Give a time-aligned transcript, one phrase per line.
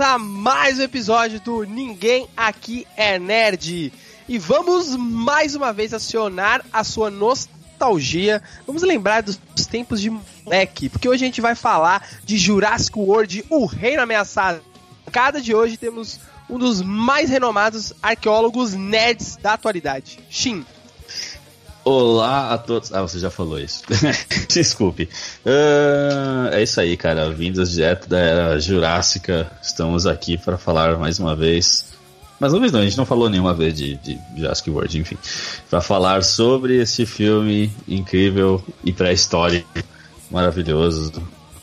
[0.00, 3.92] a mais um episódio do Ninguém Aqui é Nerd.
[4.26, 8.42] E vamos mais uma vez acionar a sua nostalgia.
[8.66, 9.38] Vamos lembrar dos
[9.70, 14.62] tempos de moleque, porque hoje a gente vai falar de Jurassic World, o Reino Ameaçado.
[15.12, 20.64] Cada de hoje temos um dos mais renomados arqueólogos nerds da atualidade, Shin.
[21.82, 22.92] Olá a todos.
[22.92, 23.82] Ah, você já falou isso.
[24.52, 25.08] Desculpe.
[25.44, 27.30] Uh, é isso aí, cara.
[27.30, 29.50] Vindas direto da era Jurássica.
[29.62, 31.86] Estamos aqui para falar mais uma vez.
[32.38, 35.16] Mais uma vez não, a gente não falou nenhuma vez de, de Jurassic World, enfim.
[35.70, 39.68] Para falar sobre esse filme incrível e pré-histórico,
[40.30, 41.12] maravilhoso.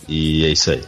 [0.08, 0.84] E é isso aí.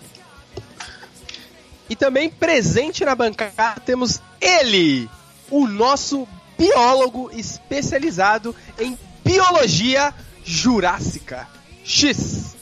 [1.88, 5.10] E também presente na bancada temos ele,
[5.50, 8.98] o nosso biólogo especializado em
[9.32, 10.12] Biologia
[10.44, 11.48] Jurássica.
[11.84, 12.56] X.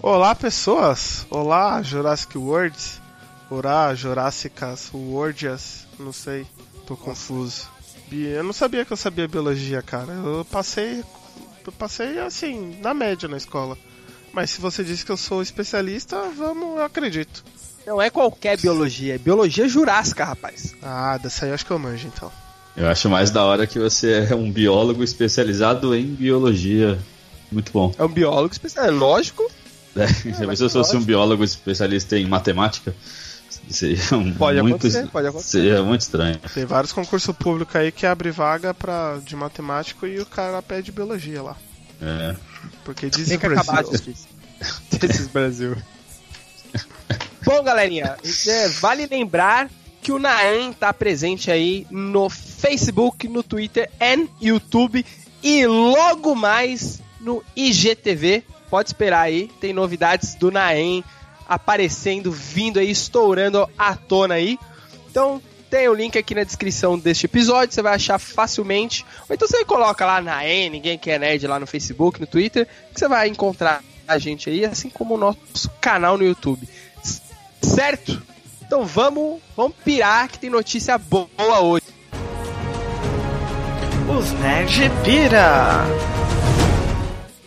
[0.00, 1.26] Olá, pessoas.
[1.28, 3.00] Olá, Jurassic Worlds.
[3.50, 5.84] Olá, Jurássicas Worlds.
[5.98, 6.46] Não sei,
[6.86, 7.68] tô confuso.
[8.12, 10.12] Eu não sabia que eu sabia biologia, cara.
[10.12, 11.02] Eu passei,
[11.66, 13.76] eu passei assim, na média na escola.
[14.32, 17.44] Mas se você disse que eu sou especialista, vamos, eu acredito.
[17.84, 20.72] Não é qualquer biologia, é biologia jurássica, rapaz.
[20.80, 22.30] Ah, dessa aí eu acho que eu manjo então.
[22.76, 26.98] Eu acho mais da hora que você é um biólogo especializado em biologia.
[27.50, 27.94] Muito bom.
[27.98, 29.50] É um biólogo especializado, é lógico.
[29.94, 32.94] É, é, se eu fosse um biólogo especialista em matemática,
[33.68, 35.50] seria um, pode muito, acontecer, pode acontecer.
[35.50, 36.38] Seria muito estranho.
[36.54, 40.90] Tem vários concursos públicos aí que abre vaga pra, de matemático e o cara pede
[40.90, 41.58] biologia lá.
[42.00, 42.34] É.
[42.86, 43.70] Porque diz Tem que Brasil.
[43.70, 43.90] acabar
[44.98, 45.76] desses Brasil.
[47.44, 48.16] Bom, galerinha,
[48.46, 49.68] é, vale lembrar
[50.02, 55.06] que o Naem tá presente aí no Facebook, no Twitter e YouTube
[55.40, 58.42] e logo mais no IGTV.
[58.68, 61.04] Pode esperar aí, tem novidades do Naem
[61.48, 64.58] aparecendo, vindo aí, estourando à tona aí.
[65.08, 65.40] Então
[65.70, 69.06] tem o link aqui na descrição deste episódio, você vai achar facilmente.
[69.28, 72.66] Ou então você coloca lá na N, ninguém quer nerd lá no Facebook, no Twitter,
[72.92, 76.68] que você vai encontrar a gente aí, assim como o nosso canal no YouTube.
[77.62, 78.31] Certo?
[78.72, 81.84] Então vamos, vamos pirar que tem notícia boa hoje.
[84.08, 85.84] Os Nerd Pira!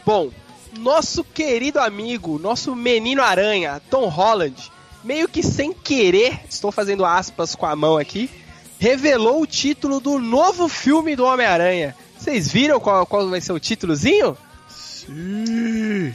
[0.05, 0.29] Bom,
[0.77, 4.71] nosso querido amigo, nosso menino aranha, Tom Holland,
[5.03, 8.29] meio que sem querer, estou fazendo aspas com a mão aqui,
[8.77, 11.95] revelou o título do novo filme do Homem-Aranha.
[12.15, 14.37] Vocês viram qual, qual vai ser o títulozinho?
[14.69, 16.13] Sim.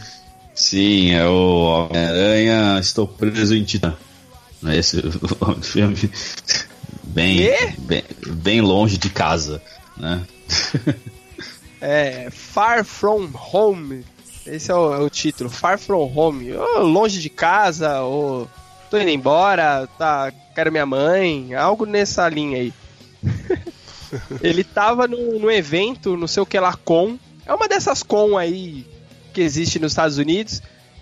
[0.54, 3.96] Sim, é o Homem-Aranha Estou Preso em Titã.
[4.62, 4.76] Né?
[4.76, 5.02] Esse
[5.62, 6.10] filme
[7.04, 9.62] bem, bem, bem longe de casa,
[9.96, 10.24] né?
[11.80, 14.04] é, Far From Home.
[14.46, 16.52] Esse é o, é o título, Far From Home.
[16.52, 18.48] Ou longe de casa, ou
[18.90, 22.72] tô indo embora, tá, quero minha mãe, algo nessa linha aí.
[24.42, 27.18] Ele tava no, no evento, não sei o que lá, com.
[27.46, 28.84] É uma dessas com aí
[29.32, 30.60] que existe nos Estados Unidos.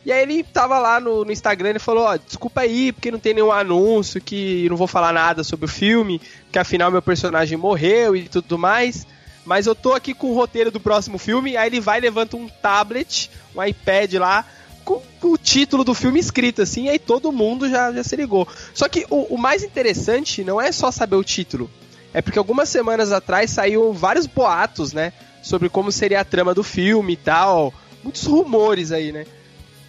[0.08, 3.18] E aí ele tava lá no, no Instagram e falou, ó, desculpa aí, porque não
[3.18, 6.18] tem nenhum anúncio, que não vou falar nada sobre o filme,
[6.50, 9.06] que afinal meu personagem morreu e tudo mais.
[9.44, 12.48] Mas eu tô aqui com o roteiro do próximo filme, aí ele vai levanta um
[12.48, 14.46] tablet, um iPad lá,
[14.82, 18.48] com, o título do filme escrito, assim, e aí todo mundo já, já se ligou.
[18.72, 21.70] Só que o, o mais interessante não é só saber o título,
[22.14, 25.12] é porque algumas semanas atrás saiu vários boatos, né?
[25.42, 27.74] Sobre como seria a trama do filme e tal.
[28.02, 29.26] Muitos rumores aí, né?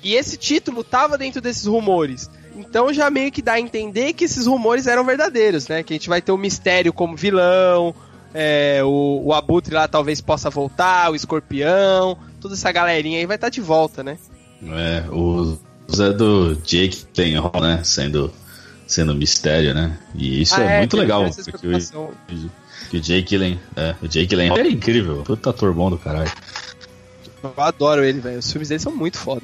[0.03, 2.29] E esse título tava dentro desses rumores.
[2.55, 5.83] Então já meio que dá a entender que esses rumores eram verdadeiros, né?
[5.83, 7.95] Que a gente vai ter o mistério como vilão,
[8.33, 13.35] é, o, o Abutre lá talvez possa voltar, o Escorpião, toda essa galerinha aí vai
[13.35, 14.17] estar tá de volta, né?
[14.63, 15.57] É, o
[15.93, 17.81] Zé do Jake tem né?
[17.83, 18.31] Sendo,
[18.85, 19.97] sendo mistério, né?
[20.13, 21.25] E isso ah, é, é, muito legal.
[21.29, 22.11] Porque o,
[22.89, 26.31] que o Jake Gyllen, é, o Jake é incrível, puta ator bom do caralho.
[27.41, 28.39] Eu adoro ele, velho.
[28.39, 29.41] Os filmes dele são muito foda.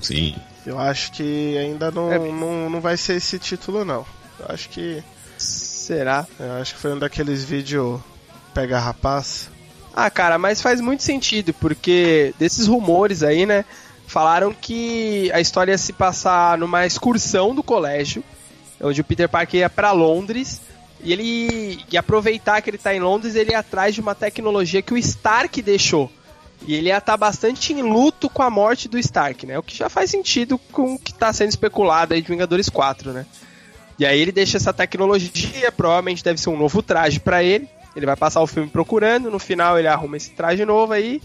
[0.00, 0.34] Sim.
[0.64, 2.18] Eu acho que ainda não, é.
[2.18, 4.06] não, não vai ser esse título, não.
[4.38, 5.02] Eu acho que.
[5.38, 6.26] Será?
[6.38, 8.00] Eu acho que foi um daqueles vídeos
[8.54, 9.50] Pega Rapaz.
[9.94, 13.64] Ah, cara, mas faz muito sentido, porque desses rumores aí, né?
[14.06, 18.22] Falaram que a história ia se passar numa excursão do colégio,
[18.80, 20.60] onde o Peter Parker ia para Londres,
[21.02, 24.82] e ele ia aproveitar que ele tá em Londres, ele ia atrás de uma tecnologia
[24.82, 26.10] que o Stark deixou
[26.66, 29.58] e ele ia estar tá bastante em luto com a morte do Stark, né?
[29.58, 33.12] O que já faz sentido com o que está sendo especulado aí de Vingadores 4,
[33.12, 33.26] né?
[33.98, 37.68] E aí ele deixa essa tecnologia, provavelmente deve ser um novo traje para ele.
[37.94, 41.20] Ele vai passar o filme procurando, no final ele arruma esse traje novo aí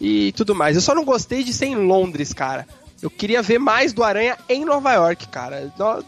[0.00, 0.76] e tudo mais.
[0.76, 2.66] Eu só não gostei de ser em Londres, cara.
[3.00, 5.72] Eu queria ver mais do Aranha em Nova York, cara.
[5.78, 6.04] No-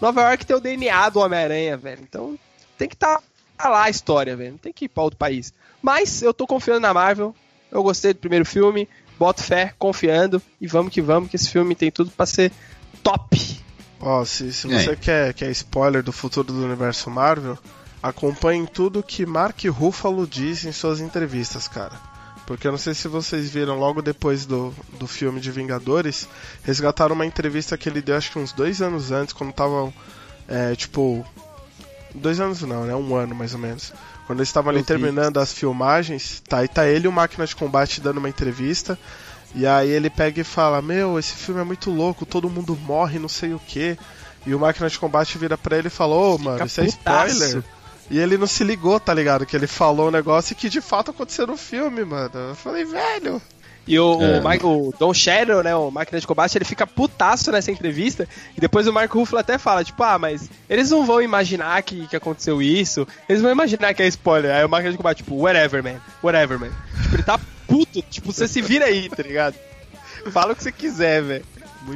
[0.00, 2.00] Nova York tem o DNA do Homem-Aranha, velho.
[2.02, 2.38] Então
[2.78, 3.20] tem que estar
[3.62, 4.52] lá a história, velho.
[4.52, 5.52] Não tem que ir pra outro país.
[5.82, 7.34] Mas eu tô confiando na Marvel.
[7.74, 8.88] Eu gostei do primeiro filme.
[9.18, 10.40] Boto fé, confiando.
[10.60, 12.52] E vamos que vamos, que esse filme tem tudo pra ser
[13.02, 13.60] top.
[14.00, 14.84] Ó, se, se E aí?
[14.84, 17.58] você quer, quer spoiler do futuro do universo Marvel,
[18.02, 21.92] acompanhe tudo que Mark Ruffalo diz em suas entrevistas, cara.
[22.46, 26.28] Porque eu não sei se vocês viram logo depois do, do filme de Vingadores,
[26.62, 29.92] resgataram uma entrevista que ele deu acho que uns dois anos antes, quando estavam,
[30.46, 31.26] é, tipo.
[32.14, 32.94] Dois anos não, né?
[32.94, 33.92] Um ano mais ou menos.
[34.26, 34.86] Quando eles estavam ali vi.
[34.86, 38.98] terminando as filmagens, tá, e tá ele e o Máquina de Combate dando uma entrevista.
[39.54, 43.18] E aí ele pega e fala: Meu, esse filme é muito louco, todo mundo morre,
[43.18, 43.96] não sei o que.
[44.46, 47.62] E o Máquina de Combate vira pra ele e fala: Ô, mano, isso é spoiler.
[48.10, 49.46] E ele não se ligou, tá ligado?
[49.46, 52.34] Que ele falou um negócio que de fato aconteceu no filme, mano.
[52.34, 53.40] Eu falei, velho.
[53.86, 54.40] E o, É.
[54.40, 58.26] o, Mike- o Don Shadow, né, o máquina de combate, ele fica putaço nessa entrevista.
[58.56, 62.06] E depois o Marco Ruffalo até fala, tipo, ah, mas eles não vão imaginar que,
[62.06, 63.06] que aconteceu isso.
[63.28, 64.54] Eles vão imaginar que é spoiler.
[64.54, 66.00] Aí o máquina de combate, tipo, whatever, man.
[66.22, 66.70] Whatever, man.
[67.02, 68.02] Tipo, ele tá puto.
[68.10, 69.54] Tipo, você se vira aí, tá ligado?
[70.32, 71.44] Fala o que você quiser, velho.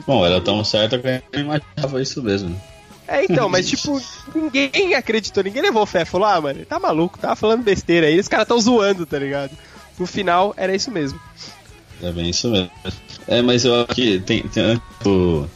[0.07, 2.61] Bom, era tão certo que eu imaginava isso mesmo.
[3.07, 3.99] É, então, mas tipo,
[4.35, 6.05] ninguém acreditou, ninguém levou fé.
[6.05, 8.21] Falou, ah, mano, tá maluco, tava falando besteira aí.
[8.21, 9.53] Os caras tão zoando, tá ligado?
[9.99, 11.19] No final, era isso mesmo.
[12.03, 12.71] É bem isso mesmo.
[13.27, 15.49] É, mas eu acho que tem, tem antes do-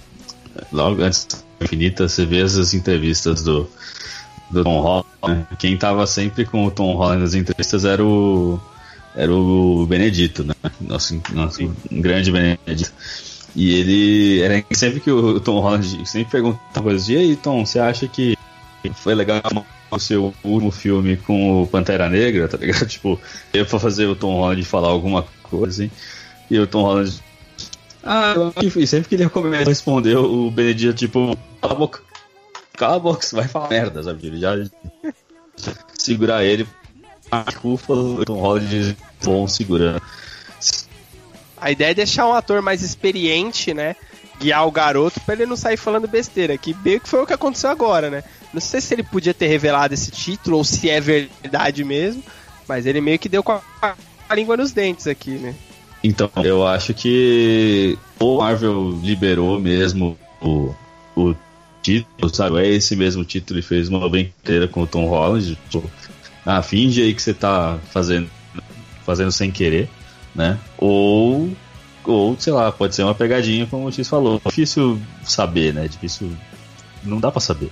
[0.72, 3.68] logo antes do Infinita, você vê essas entrevistas do,
[4.50, 5.06] do Tom Holland.
[5.26, 5.46] né?
[5.58, 8.60] Quem tava sempre com o Tom Holland nas entrevistas era o
[9.14, 10.54] era o Benedito, né?
[10.80, 12.92] Nosso, nosso grande Benedito.
[13.54, 17.08] E ele era sempre que o Tom Holland sempre perguntava coisas.
[17.10, 18.36] E aí, Tom, você acha que
[18.94, 19.42] foi legal
[19.90, 22.86] o seu último filme com o Pantera Negra, tá ligado?
[22.86, 23.20] Tipo,
[23.52, 25.90] eu pra fazer o Tom Holland falar alguma coisa, assim.
[26.50, 27.22] E o Tom Holland.
[28.02, 28.86] Ah, eu acho que foi.
[28.86, 32.00] sempre que ele começou a responder, o Benedito, tipo, cala a boca.
[32.76, 34.26] Cala a boca, você vai falar merda, sabe?
[34.26, 34.52] Ele já.
[35.96, 36.66] segurar ele.
[37.30, 40.02] A culpa, o Tom Holland bom segurando.
[41.56, 43.94] A ideia é deixar um ator mais experiente, né?
[44.40, 46.58] Guiar o garoto pra ele não sair falando besteira.
[46.58, 48.24] Que meio que foi o que aconteceu agora, né?
[48.52, 52.22] Não sei se ele podia ter revelado esse título ou se é verdade mesmo.
[52.66, 53.94] Mas ele meio que deu com a,
[54.28, 55.54] a língua nos dentes aqui, né?
[56.04, 60.74] Então, eu acho que o Marvel liberou mesmo o,
[61.16, 61.34] o
[61.82, 62.60] título, sabe?
[62.60, 65.56] É esse mesmo título e fez uma brincadeira com o Tom Holland.
[65.68, 65.88] Tipo,
[66.44, 68.28] ah, finge aí que você tá fazendo,
[69.04, 69.88] fazendo sem querer,
[70.34, 70.58] né?
[70.78, 71.50] Ou,
[72.04, 74.40] ou, sei lá, pode ser uma pegadinha, como o X falou.
[74.46, 75.86] Difícil saber, né?
[75.86, 76.32] Difícil.
[77.04, 77.70] Não dá pra saber.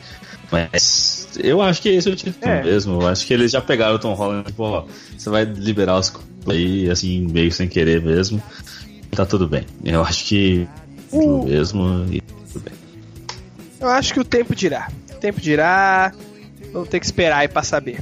[0.50, 2.62] Mas eu acho que esse é o título É.
[2.62, 3.00] mesmo.
[3.00, 4.84] Eu acho que eles já pegaram o Tom Holland, tipo, ó,
[5.16, 6.12] você vai liberar os
[6.46, 8.42] aí, assim, meio sem querer mesmo.
[9.10, 9.66] Tá tudo bem.
[9.84, 10.66] Eu acho que
[11.10, 12.74] tudo mesmo e tudo bem.
[13.80, 14.88] Eu acho que o tempo dirá.
[15.10, 16.12] O tempo dirá.
[16.72, 17.98] Vamos ter que esperar aí pra saber.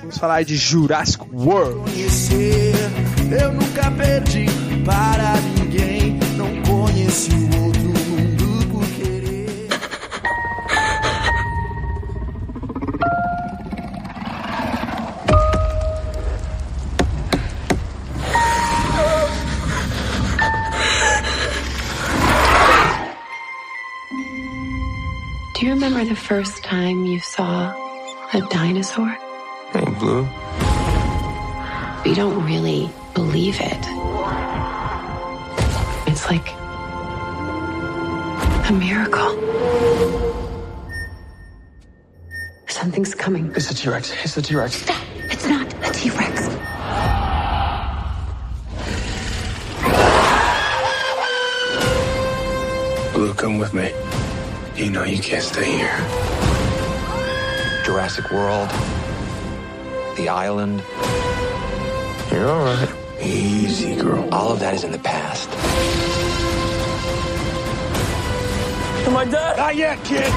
[0.00, 1.90] Vamos falar de Jurassic World.
[1.90, 2.74] conhecer.
[3.30, 4.46] Eu nunca perdi
[4.84, 6.18] para ninguém.
[6.36, 7.71] Não conheci o outro
[26.02, 27.72] remember the first time you saw
[28.32, 29.16] a dinosaur?
[29.74, 30.26] Ain't blue.
[32.04, 33.82] You don't really believe it.
[36.08, 36.48] It's like
[38.68, 39.30] a miracle.
[42.66, 43.52] Something's coming.
[43.54, 44.12] It's a T-Rex.
[44.24, 44.74] It's a T-Rex.
[44.74, 45.02] Stop!
[45.30, 46.48] It's not a T Rex.
[53.14, 53.92] Blue, come with me.
[54.76, 55.96] You know you can't stay here.
[57.84, 58.68] Jurassic World,
[60.16, 60.82] The Island,
[62.30, 62.88] You're all right.
[63.20, 64.26] Easy, girl.
[64.32, 65.48] all of that is in the past.
[69.06, 69.56] Am I dead?
[69.58, 70.32] Not yet, kid.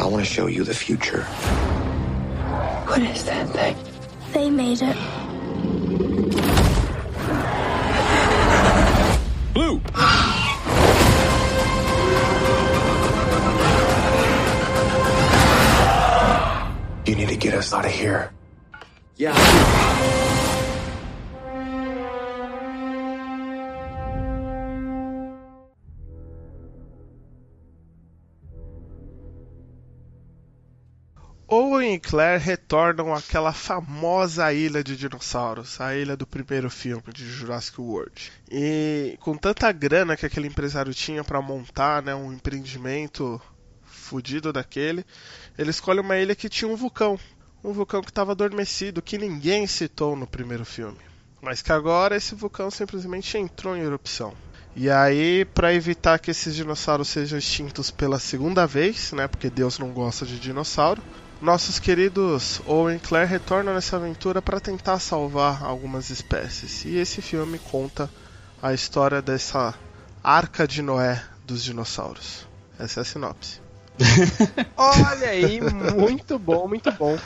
[0.00, 1.22] I want to show you the future.
[2.86, 3.76] What is that thing?
[4.32, 4.96] They made it.
[17.40, 18.30] Get us out of here.
[19.16, 19.34] Yeah.
[31.48, 37.12] Ou Owen e Claire retornam àquela famosa ilha de dinossauros, a ilha do primeiro filme
[37.12, 38.30] de Jurassic World.
[38.48, 43.42] E com tanta grana que aquele empresário tinha para montar né, um empreendimento
[44.10, 45.04] fudido daquele,
[45.56, 47.16] ele escolhe uma ilha que tinha um vulcão.
[47.62, 50.98] Um vulcão que estava adormecido, que ninguém citou no primeiro filme.
[51.40, 54.34] Mas que agora esse vulcão simplesmente entrou em erupção.
[54.74, 59.78] E aí, para evitar que esses dinossauros sejam extintos pela segunda vez, né, porque Deus
[59.78, 61.02] não gosta de dinossauro,
[61.40, 66.84] nossos queridos Owen e Claire retornam nessa aventura para tentar salvar algumas espécies.
[66.84, 68.10] E esse filme conta
[68.60, 69.74] a história dessa
[70.22, 72.46] arca de Noé dos dinossauros.
[72.78, 73.69] Essa é a sinopse.
[74.76, 77.16] Olha aí, muito bom, muito bom.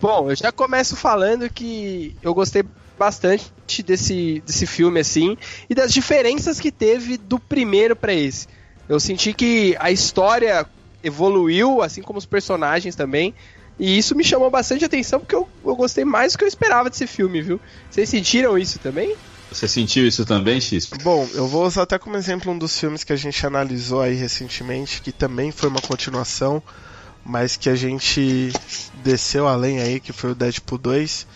[0.00, 2.64] Bom, eu já começo falando que eu gostei
[2.98, 5.36] bastante desse, desse filme, assim,
[5.68, 8.46] e das diferenças que teve do primeiro para esse.
[8.88, 10.66] Eu senti que a história
[11.02, 13.34] evoluiu, assim como os personagens também.
[13.78, 16.90] E isso me chamou bastante atenção porque eu, eu gostei mais do que eu esperava
[16.90, 17.58] desse filme, viu?
[17.88, 19.16] Vocês sentiram isso também?
[19.50, 20.86] Você sentiu isso também, X?
[21.02, 24.14] Bom, eu vou usar até como exemplo um dos filmes que a gente analisou aí
[24.14, 26.62] recentemente, que também foi uma continuação,
[27.24, 28.52] mas que a gente
[29.02, 31.26] desceu além aí, que foi o Deadpool 2.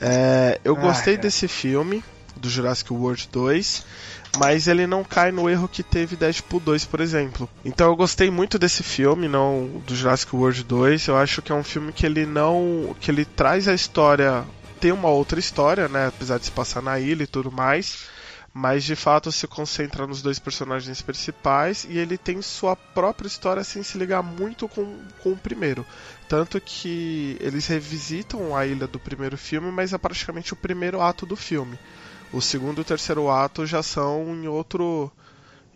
[0.00, 1.22] É, eu Ah, gostei cara.
[1.28, 2.02] desse filme,
[2.36, 3.84] do Jurassic World 2,
[4.38, 7.48] mas ele não cai no erro que teve Deadpool 2, por exemplo.
[7.64, 11.06] Então eu gostei muito desse filme, não do Jurassic World 2.
[11.06, 14.44] Eu acho que é um filme que ele não, que ele traz a história,
[14.84, 18.06] tem uma outra história, né, apesar de se passar na ilha e tudo mais.
[18.52, 23.64] Mas de fato se concentra nos dois personagens principais e ele tem sua própria história
[23.64, 25.86] sem se ligar muito com, com o primeiro.
[26.28, 31.24] Tanto que eles revisitam a ilha do primeiro filme, mas é praticamente o primeiro ato
[31.24, 31.78] do filme.
[32.30, 35.10] O segundo e o terceiro ato já são em outro,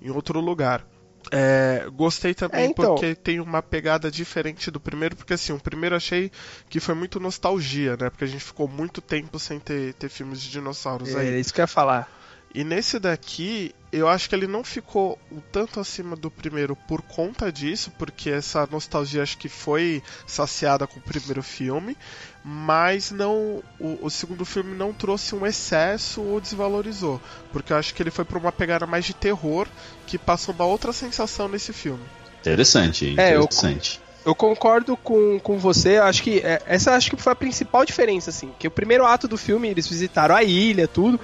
[0.02, 0.84] em outro lugar.
[1.30, 2.94] É, gostei também É, então.
[2.94, 6.30] porque tem uma pegada diferente do primeiro, porque assim, o primeiro achei
[6.68, 8.11] que foi muito nostalgia, né?
[8.11, 11.35] Porque a gente ficou muito tempo sem ter, ter filmes de dinossauros aí.
[11.35, 12.17] É isso que eu ia falar.
[12.55, 17.02] E nesse daqui, eu acho que ele não ficou um tanto acima do primeiro por
[17.02, 21.97] conta disso, porque essa nostalgia acho que foi saciada com o primeiro filme,
[22.43, 27.21] mas não o, o segundo filme não trouxe um excesso ou desvalorizou,
[27.52, 29.69] porque eu acho que ele foi para uma pegada mais de terror
[30.07, 32.05] que passou uma outra sensação nesse filme.
[32.40, 34.00] Interessante, É, eu- interessante.
[34.25, 37.85] Eu concordo com, com você, eu acho que é, essa acho que foi a principal
[37.87, 38.52] diferença, assim.
[38.59, 41.19] Que o primeiro ato do filme, eles visitaram a ilha, tudo.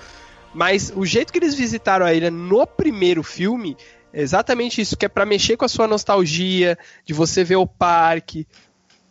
[0.54, 3.76] Mas o jeito que eles visitaram a ilha no primeiro filme
[4.12, 7.66] é exatamente isso, que é pra mexer com a sua nostalgia, de você ver o
[7.66, 8.46] parque,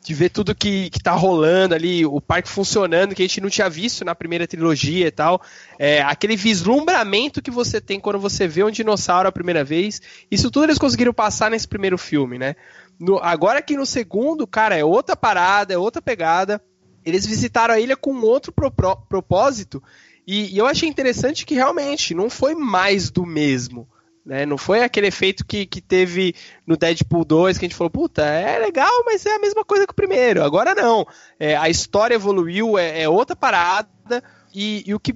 [0.01, 3.49] de ver tudo que, que tá rolando ali, o parque funcionando, que a gente não
[3.49, 5.41] tinha visto na primeira trilogia e tal.
[5.77, 10.01] É, aquele vislumbramento que você tem quando você vê um dinossauro a primeira vez.
[10.31, 12.55] Isso tudo eles conseguiram passar nesse primeiro filme, né?
[12.99, 16.61] No- agora que no segundo, cara, é outra parada, é outra pegada.
[17.05, 18.71] Eles visitaram a ilha com outro pro-
[19.09, 19.83] propósito.
[20.25, 23.87] E, e eu achei interessante que realmente não foi mais do mesmo.
[24.25, 24.45] Né?
[24.45, 26.33] Não foi aquele efeito que, que teve
[26.65, 29.85] no Deadpool 2 que a gente falou, puta, é legal, mas é a mesma coisa
[29.85, 30.43] que o primeiro.
[30.43, 31.05] Agora não.
[31.39, 34.23] É, a história evoluiu, é, é outra parada.
[34.53, 35.15] E, e o que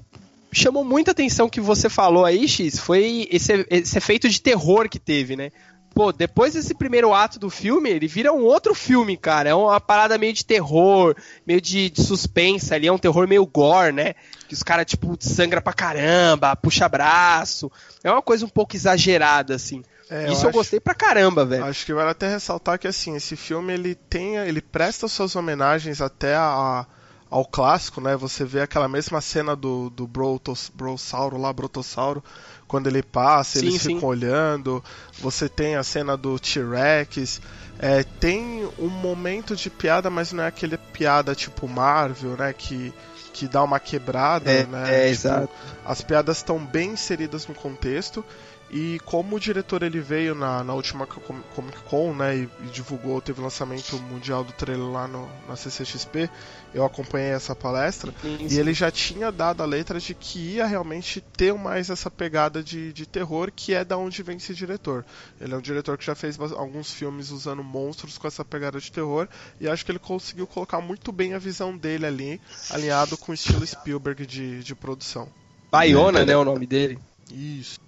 [0.52, 5.00] chamou muita atenção que você falou aí, X, foi esse, esse efeito de terror que
[5.00, 5.52] teve, né?
[5.98, 9.50] Pô, depois desse primeiro ato do filme, ele vira um outro filme, cara.
[9.50, 13.44] É uma parada meio de terror, meio de, de suspense ali, é um terror meio
[13.48, 14.14] gore, né?
[14.48, 17.72] Que os caras, tipo, sangra pra caramba, puxa braço.
[18.04, 19.84] É uma coisa um pouco exagerada, assim.
[20.08, 21.66] É, Isso eu, acho- gostei pra caramba, velho.
[21.66, 26.00] Acho que vale até ressaltar que assim, esse filme ele tem, ele presta suas homenagens
[26.00, 26.86] até a,
[27.30, 28.16] ao clássico, né?
[28.16, 32.24] Você vê aquela mesma cena do, do Brotos, Brossauro lá, Brotossauro,
[32.68, 33.96] quando ele passa, Sim, eles sim.
[33.96, 34.84] ficam olhando.
[35.20, 37.42] Você tem a cena do T-Rex.
[37.80, 42.52] É, tem um momento de piada, mas não é aquele piada tipo Marvel, né?
[42.52, 42.92] Que,
[43.34, 44.84] que dá uma quebrada, É, né?
[44.88, 45.50] é, Tipo, exato.
[45.86, 48.26] as piadas estão bem inseridas no contexto.
[48.70, 52.68] E como o diretor ele veio na, na última Com- Comic Con, né, e, e
[52.68, 56.30] divulgou, teve o lançamento mundial do trailer lá no, na CCXP,
[56.74, 58.14] eu acompanhei essa palestra,
[58.50, 62.62] e ele já tinha dado a letra de que ia realmente ter mais essa pegada
[62.62, 65.06] de, de terror, que é da onde vem esse diretor.
[65.40, 68.92] Ele é um diretor que já fez alguns filmes usando monstros com essa pegada de
[68.92, 69.30] terror,
[69.62, 73.36] e acho que ele conseguiu colocar muito bem a visão dele ali, alinhado com o
[73.36, 75.30] estilo Spielberg de, de produção.
[75.72, 77.00] Baiona, né, o nome dele.
[77.32, 77.87] Isso.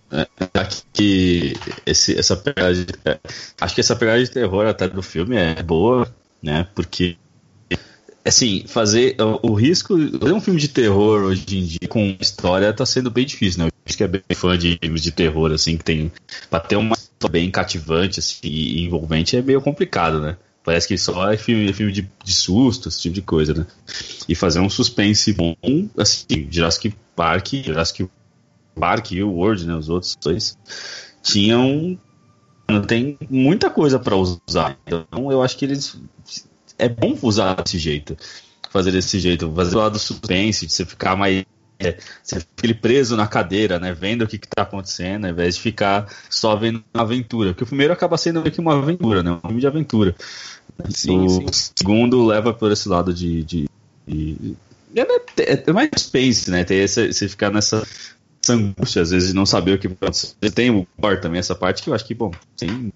[0.53, 1.53] Acho que
[1.85, 2.73] esse, essa pegada
[3.05, 3.19] é,
[3.61, 6.07] acho que essa pegada de terror até do filme é boa,
[6.41, 6.67] né?
[6.73, 7.15] Porque
[8.25, 12.73] assim, fazer o, o risco, fazer um filme de terror hoje em dia com história
[12.73, 13.69] tá sendo bem difícil, né?
[13.85, 16.11] Acho que é bem fã de filmes de terror assim que tem
[16.49, 20.37] para ter uma história bem cativante assim, e envolvente é meio complicado, né?
[20.63, 23.65] Parece que só é filme, é filme de, de susto, esse tipo de coisa, né?
[24.27, 25.55] E fazer um suspense bom,
[25.97, 28.07] assim, Jurassic Park, Jurassic
[28.75, 29.75] Park e o World, né?
[29.75, 30.57] Os outros dois
[31.21, 31.99] tinham.
[32.69, 34.77] Não tem muita coisa para usar.
[34.85, 35.99] Então eu acho que eles.
[36.77, 38.15] É bom usar desse jeito.
[38.69, 39.51] Fazer desse jeito.
[39.53, 41.43] Fazer o lado do suspense, de você ficar mais
[41.79, 43.93] é, você fica preso na cadeira, né?
[43.93, 47.51] Vendo o que, está acontecendo, ao invés de ficar só vendo uma aventura.
[47.51, 49.31] Porque o primeiro acaba sendo meio que uma aventura, né?
[49.31, 50.13] Um filme de aventura.
[50.89, 51.71] Sim, o sim.
[51.75, 53.43] segundo leva por esse lado de.
[53.45, 53.67] de,
[54.05, 54.57] de
[54.93, 55.01] é,
[55.41, 56.65] é, é, mais space, né?
[56.65, 57.87] Tem esse, você ficar nessa
[58.41, 60.35] essa angústia, às vezes, de não saber o que vai acontecer.
[60.53, 62.91] Tem o gore também, essa parte que eu acho que, bom, tem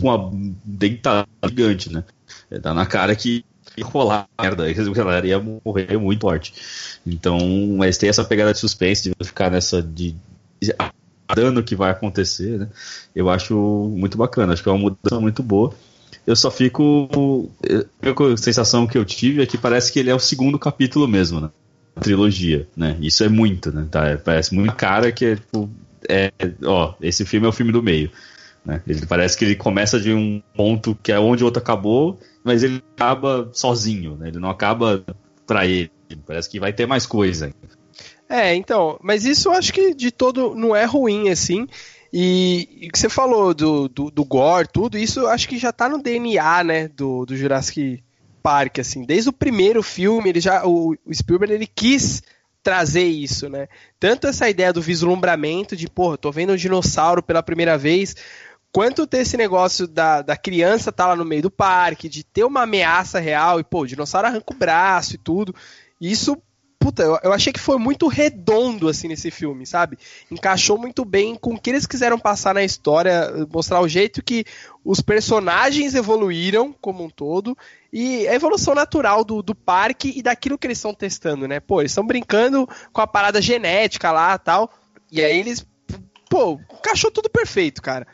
[0.00, 0.30] uma
[0.64, 2.04] dentada gigante, né?
[2.50, 3.44] É, na cara que
[3.76, 6.54] ia rolar merda, a galera ia morrer muito forte.
[7.06, 7.38] Então,
[7.76, 10.14] mas tem essa pegada de suspense, de ficar nessa de,
[10.60, 10.74] de
[11.34, 12.68] dano que vai acontecer, né?
[13.14, 13.54] Eu acho
[13.96, 15.74] muito bacana, acho que é uma mudança muito boa.
[16.26, 17.50] Eu só fico.
[18.02, 21.40] A sensação que eu tive é que parece que ele é o segundo capítulo mesmo,
[21.40, 21.50] né?
[22.00, 22.96] Trilogia, né?
[23.00, 23.86] Isso é muito, né?
[23.90, 24.18] Tá?
[24.22, 25.70] Parece muito cara que é tipo.
[26.08, 26.30] É,
[26.64, 28.10] ó, esse filme é o filme do meio.
[28.64, 28.82] Né?
[28.86, 32.62] Ele parece que ele começa de um ponto que é onde o outro acabou, mas
[32.62, 34.28] ele acaba sozinho, né?
[34.28, 35.04] Ele não acaba
[35.46, 35.90] pra ele.
[36.26, 37.52] Parece que vai ter mais coisa.
[38.28, 41.66] É, então, mas isso eu acho que de todo não é ruim, assim.
[42.12, 45.72] E o que você falou do, do, do, gore, tudo, isso eu acho que já
[45.72, 48.04] tá no DNA, né, do, do Jurassic
[48.44, 49.06] Park, assim.
[49.06, 52.22] Desde o primeiro filme, ele já, o, o Spielberg, ele quis
[52.62, 53.68] trazer isso, né?
[53.98, 58.14] Tanto essa ideia do vislumbramento, de, porra, tô vendo um dinossauro pela primeira vez,
[58.70, 62.44] quanto ter esse negócio da, da criança tá lá no meio do parque, de ter
[62.44, 65.54] uma ameaça real, e, pô, o dinossauro arranca o braço e tudo.
[65.98, 66.36] Isso
[66.84, 69.96] puta, eu, eu, achei que foi muito redondo, assim, nesse filme, sabe?
[70.30, 74.44] Encaixou muito bem com o que eles quiseram passar na história, mostrar o jeito que
[74.84, 77.56] os personagens evoluíram como um todo
[77.96, 81.60] e a evolução natural do, do parque e daquilo que eles estão testando, né?
[81.60, 84.68] Pô, eles estão brincando com a parada genética lá tal,
[85.12, 85.64] e aí eles,
[86.28, 88.04] pô, encaixou tudo perfeito, cara.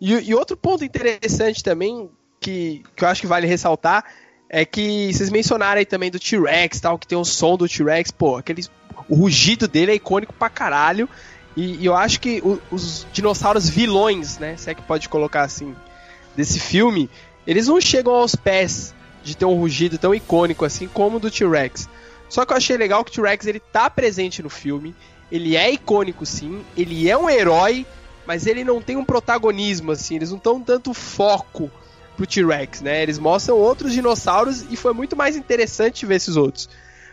[0.00, 2.08] E, e outro ponto interessante também,
[2.40, 4.06] que, que eu acho que vale ressaltar,
[4.48, 8.10] é que vocês mencionaram aí também do T-Rex, tal, que tem o som do T-Rex,
[8.10, 8.64] pô, aquele,
[9.06, 11.06] o rugido dele é icônico pra caralho.
[11.54, 15.42] E, e eu acho que o, os dinossauros vilões, né, se é que pode colocar
[15.42, 15.76] assim,
[16.34, 17.10] desse filme,
[17.46, 18.95] eles não chegam aos pés
[19.26, 21.88] de ter um rugido tão icônico assim como o do T-Rex.
[22.28, 24.94] Só que eu achei legal que o T-Rex ele tá presente no filme,
[25.30, 27.84] ele é icônico sim, ele é um herói,
[28.26, 31.70] mas ele não tem um protagonismo assim, eles não estão tanto foco
[32.16, 33.02] pro T-Rex, né?
[33.02, 36.68] Eles mostram outros dinossauros e foi muito mais interessante ver esses outros.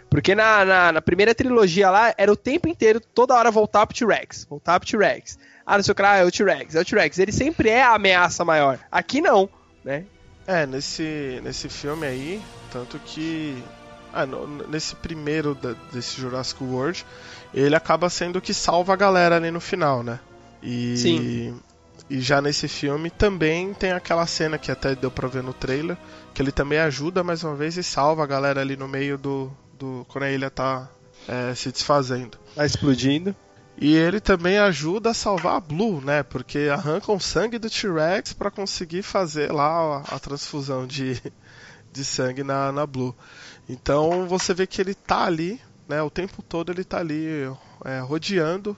[0.10, 3.98] Porque na, na, na primeira trilogia lá, era o tempo inteiro, toda hora voltar pro
[3.98, 5.38] T-Rex, voltar pro T-Rex.
[5.66, 7.20] Ah, não sei o que lá, é o T-Rex, é o T-Rex.
[7.20, 8.80] Ele sempre é a ameaça maior.
[8.92, 9.50] Aqui não,
[9.84, 10.06] né?
[10.46, 13.62] É, nesse, nesse filme aí, tanto que.
[14.12, 17.06] Ah, no, nesse primeiro da, desse Jurassic World,
[17.54, 20.20] ele acaba sendo o que salva a galera ali no final, né?
[20.62, 21.60] E, Sim.
[22.10, 25.98] E já nesse filme também tem aquela cena que até deu pra ver no trailer,
[26.34, 29.52] que ele também ajuda mais uma vez e salva a galera ali no meio do.
[29.80, 30.90] do quando a ilha tá
[31.28, 32.38] é, se desfazendo.
[32.56, 33.36] Tá explodindo.
[33.84, 36.24] E ele também ajuda a salvar a Blue, né?
[36.24, 41.22] Porque arrancam sangue do T-Rex para conseguir fazer lá a, transfusão de,
[41.92, 43.14] de sangue na, na Blue.
[43.68, 46.02] Então você vê que ele tá ali, né?
[46.02, 47.26] O tempo todo ele tá ali
[47.84, 48.78] é, rodeando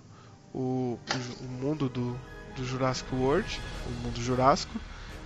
[0.51, 2.19] o, o, o mundo do,
[2.55, 4.73] do Jurassic World, o mundo Jurássico.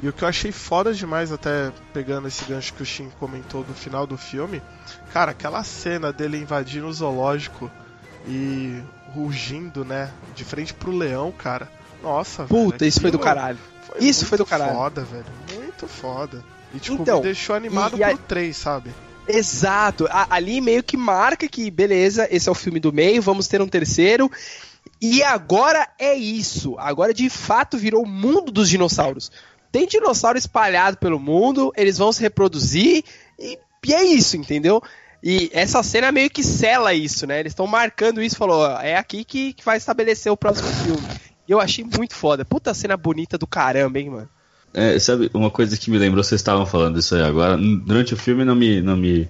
[0.03, 3.65] E o que eu achei foda demais, até pegando esse gancho que o Shin comentou
[3.65, 4.61] no final do filme,
[5.13, 7.71] cara, aquela cena dele invadindo o zoológico
[8.27, 11.69] e rugindo, né, de frente pro leão, cara.
[12.01, 13.57] Nossa, Puta, velho, isso foi do caralho.
[13.81, 14.75] Foi isso foi do caralho.
[14.75, 15.25] foda, velho.
[15.55, 16.43] Muito foda.
[16.73, 18.91] E tipo, então, me deixou animado e, e pro 3, sabe?
[19.27, 20.07] Exato.
[20.09, 23.61] A, ali meio que marca que, beleza, esse é o filme do meio, vamos ter
[23.61, 24.31] um terceiro.
[25.01, 26.75] E agora é isso.
[26.77, 29.31] Agora de fato virou o mundo dos dinossauros.
[29.71, 33.03] Tem dinossauro espalhado pelo mundo, eles vão se reproduzir
[33.37, 34.81] e, e é isso, entendeu?
[35.21, 37.39] E essa cena meio que sela isso, né?
[37.39, 41.07] Eles estão marcando isso, falou, é aqui que, que vai estabelecer o próximo filme.
[41.47, 42.45] E eu achei muito foda.
[42.45, 44.29] Puta cena bonita do caramba, hein, mano.
[44.73, 47.57] É, sabe, uma coisa que me lembrou, vocês estavam falando isso aí agora.
[47.57, 49.27] Durante o filme não me, não me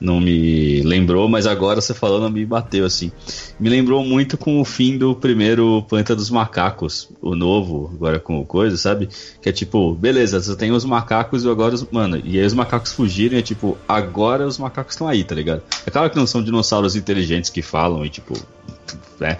[0.00, 3.10] não me lembrou, mas agora você falando me bateu assim.
[3.58, 8.40] Me lembrou muito com o fim do primeiro Planeta dos Macacos, o novo, agora com
[8.40, 9.08] o coisa, sabe?
[9.42, 11.88] Que é tipo, beleza, você tem os macacos e agora os.
[11.90, 15.62] Mano, e aí os macacos fugirem, é tipo, agora os macacos estão aí, tá ligado?
[15.84, 18.34] É claro que não são dinossauros inteligentes que falam e tipo.
[19.18, 19.36] Né?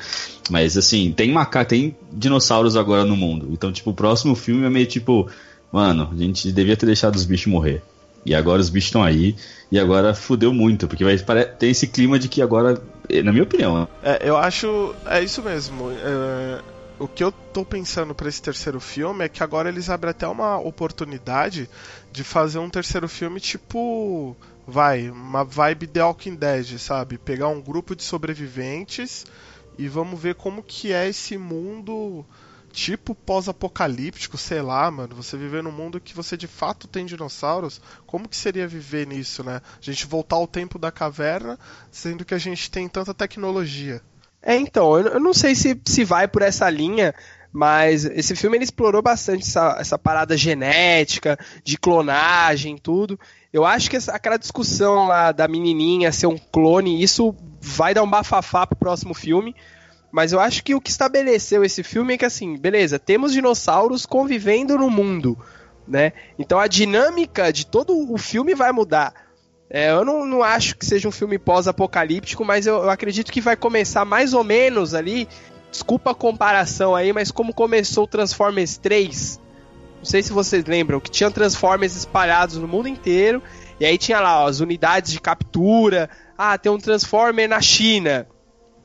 [0.51, 3.49] Mas assim, tem macaco, tem dinossauros agora no mundo.
[3.53, 5.29] Então, tipo, o próximo filme é meio tipo,
[5.71, 7.83] mano, a gente devia ter deixado os bichos morrer
[8.25, 9.37] E agora os bichos estão aí.
[9.71, 11.19] E agora fudeu muito, porque vai
[11.59, 12.83] tem esse clima de que agora,
[13.25, 13.81] na minha opinião.
[13.81, 13.89] né?
[14.03, 14.95] É, eu acho.
[15.07, 15.91] É isso mesmo.
[15.91, 16.63] É,
[16.99, 20.27] o que eu tô pensando para esse terceiro filme é que agora eles abrem até
[20.27, 21.69] uma oportunidade
[22.11, 24.37] de fazer um terceiro filme tipo.
[24.71, 27.17] Vai, uma vibe The Walking Dead, sabe?
[27.17, 29.25] Pegar um grupo de sobreviventes
[29.79, 32.23] e vamos ver como que é esse mundo
[32.79, 35.17] tipo pós-apocalíptico, sei lá, mano.
[35.17, 39.43] Você viver num mundo que você de fato tem dinossauros, como que seria viver nisso,
[39.43, 39.61] né?
[39.77, 41.59] A gente voltar ao tempo da caverna,
[41.91, 44.01] sendo que a gente tem tanta tecnologia.
[44.41, 47.13] É, então, eu não sei se, se vai por essa linha,
[47.53, 53.19] mas esse filme ele explorou bastante essa, essa parada genética, de clonagem, tudo.
[53.53, 58.05] Eu acho que essa, aquela discussão lá da menininha ser um clone, isso vai dar
[58.05, 59.57] um bafafá pro próximo filme.
[60.11, 64.07] Mas eu acho que o que estabeleceu esse filme é que, assim, beleza, temos dinossauros
[64.07, 65.39] convivendo no mundo,
[65.87, 66.13] né?
[66.39, 69.13] Então a dinâmica de todo o filme vai mudar.
[69.71, 73.41] É, eu não, não, acho que seja um filme pós-apocalíptico, mas eu, eu, acredito que
[73.41, 75.29] vai começar mais ou menos ali.
[75.71, 79.39] Desculpa a comparação aí, mas como começou o Transformers 3.
[79.99, 83.43] Não sei se vocês lembram, que tinha Transformers espalhados no mundo inteiro.
[83.79, 86.09] E aí tinha lá ó, as unidades de captura.
[86.37, 88.27] Ah, tem um Transformer na China.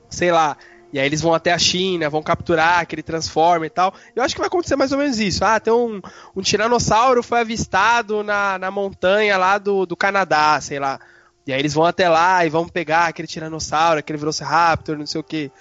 [0.10, 0.58] Sei lá.
[0.94, 3.92] E aí eles vão até a China, vão capturar aquele Transformer e tal.
[4.16, 5.44] Eu acho que vai acontecer mais ou menos isso.
[5.44, 6.00] Ah, tem um,
[6.36, 11.00] um tiranossauro foi avistado na, na montanha lá do, do Canadá, sei lá.
[11.48, 15.20] E aí eles vão até lá e vão pegar aquele tiranossauro, aquele Velociraptor, não sei
[15.20, 15.52] o que.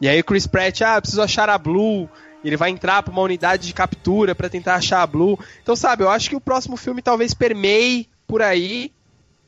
[0.00, 2.08] E aí o Chris Pratt, ah, preciso achar a Blue.
[2.44, 5.36] Ele vai entrar pra uma unidade de captura para tentar achar a Blue.
[5.60, 8.92] Então, sabe, eu acho que o próximo filme talvez permeie por aí,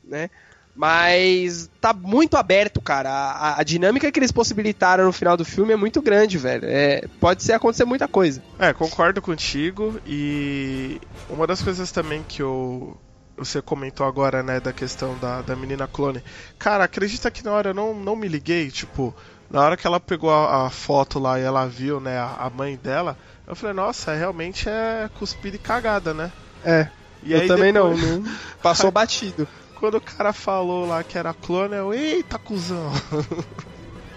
[0.03, 0.29] né?
[0.79, 3.09] Mas tá muito aberto, cara.
[3.09, 6.63] A, a, dinâmica que eles possibilitaram no final do filme é muito grande, velho.
[6.65, 8.41] É, pode ser acontecer muita coisa.
[8.57, 9.99] É, concordo contigo.
[10.07, 12.95] E uma das coisas também que eu.
[13.35, 16.23] Você comentou agora, né, da questão da, da menina clone.
[16.57, 19.13] Cara, acredita que na hora eu não, não me liguei, tipo,
[19.51, 22.49] na hora que ela pegou a, a foto lá e ela viu, né, a, a,
[22.49, 26.31] mãe dela, eu falei, nossa, realmente é cuspida e cagada, né?
[26.63, 26.87] É.
[27.21, 28.01] E eu também depois...
[28.01, 28.31] não, não,
[28.63, 29.45] passou batido
[29.79, 32.91] quando o cara falou lá que era clone, eu, eita, cuzão.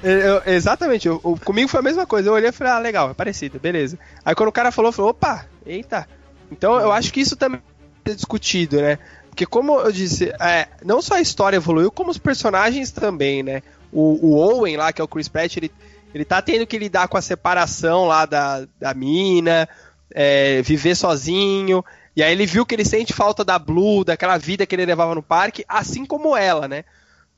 [0.04, 2.28] Eu, exatamente, eu, eu, comigo foi a mesma coisa.
[2.28, 3.96] Eu olhei e falei, ah, legal, é parecido, beleza.
[4.24, 6.08] Aí quando o cara falou, eu falei, opa, eita.
[6.50, 7.62] Então eu acho que isso também
[8.04, 8.98] é discutido, né?
[9.28, 13.62] Porque como eu disse, é, não só a história evoluiu, como os personagens também, né?
[13.92, 15.70] O, o, Owen lá, que é o Chris Pratt, ele,
[16.12, 19.68] ele tá tendo que lidar com a separação lá da, da mina,
[20.10, 21.84] é, viver sozinho.
[22.14, 25.14] E aí ele viu que ele sente falta da Blue, daquela vida que ele levava
[25.14, 26.84] no parque, assim como ela, né?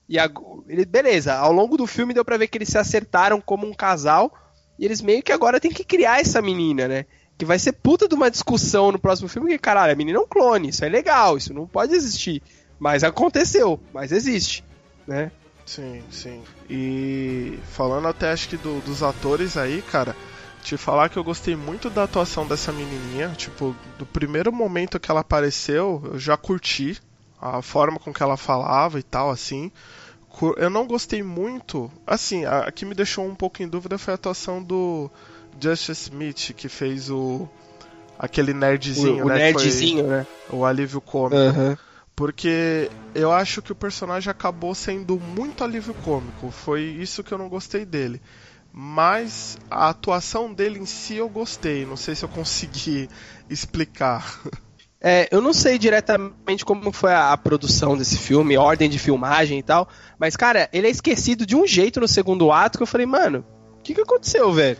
[0.09, 0.29] E a,
[0.69, 3.73] ele, beleza, ao longo do filme deu pra ver que eles se acertaram como um
[3.73, 4.33] casal,
[4.79, 7.07] e eles meio que agora tem que criar essa menina, né?
[7.39, 10.21] Que vai ser puta de uma discussão no próximo filme, que caralho, a menina é
[10.21, 12.43] um clone, isso é legal, isso não pode existir.
[12.79, 14.65] Mas aconteceu, mas existe,
[15.07, 15.31] né?
[15.65, 16.43] Sim, sim.
[16.69, 20.15] E falando até acho que do, dos atores aí, cara,
[20.65, 23.29] te falar que eu gostei muito da atuação dessa menininha.
[23.37, 26.99] Tipo, do primeiro momento que ela apareceu, eu já curti
[27.41, 29.71] a forma com que ela falava e tal, assim.
[30.57, 31.93] Eu não gostei muito.
[32.07, 35.11] Assim, a, a que me deixou um pouco em dúvida foi a atuação do
[35.61, 37.47] Justice Smith, que fez o.
[38.19, 39.35] aquele nerdzinho, o, né?
[39.35, 40.27] O nerdzinho, foi né?
[40.51, 41.37] O alívio cômico.
[41.37, 41.77] Uhum.
[42.17, 46.51] Porque eu acho que o personagem acabou sendo muito alívio cômico.
[46.51, 48.21] Foi isso que eu não gostei dele
[48.77, 51.87] mas a atuação dele em si eu gostei.
[51.87, 53.09] Não sei se eu consegui
[53.49, 54.41] explicar.
[55.01, 59.61] É, eu não sei diretamente como foi a, a, produção desse filme, ordem de filmagem
[59.61, 59.87] e tal,
[60.19, 63.45] mas, cara, ele é esquecido de um jeito no segundo ato que eu falei, mano,
[63.79, 64.79] o que, que aconteceu, velho?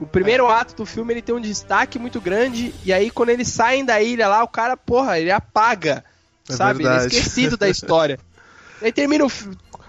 [0.00, 0.52] O primeiro é.
[0.52, 4.00] ato do filme ele tem um destaque muito grande, e aí quando eles saem da
[4.00, 6.04] ilha lá, o cara, porra, ele apaga,
[6.48, 6.84] é sabe?
[6.84, 7.06] Verdade.
[7.06, 8.18] Ele é esquecido da história.
[8.80, 9.30] aí termina o,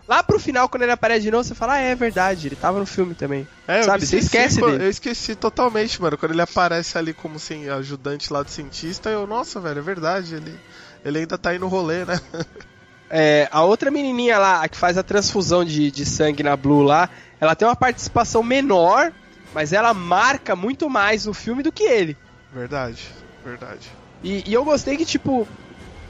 [0.10, 2.80] Lá pro final, quando ele aparece de novo, você fala, ah, é verdade, ele tava
[2.80, 3.48] no filme também.
[3.68, 4.08] É, Sabe?
[4.08, 4.84] Você esquece dele.
[4.84, 6.18] Eu esqueci totalmente, mano.
[6.18, 10.34] Quando ele aparece ali como assim, ajudante lá do cientista, eu, nossa, velho, é verdade,
[10.34, 10.60] ele,
[11.06, 12.20] ele ainda tá aí no rolê, né?
[13.12, 16.84] É, a outra menininha lá, a que faz a transfusão de, de sangue na Blue
[16.84, 17.10] lá,
[17.42, 19.12] ela tem uma participação menor,
[19.52, 22.16] mas ela marca muito mais no filme do que ele.
[22.54, 23.04] Verdade,
[23.44, 23.90] verdade.
[24.24, 25.48] E, e eu gostei que, tipo,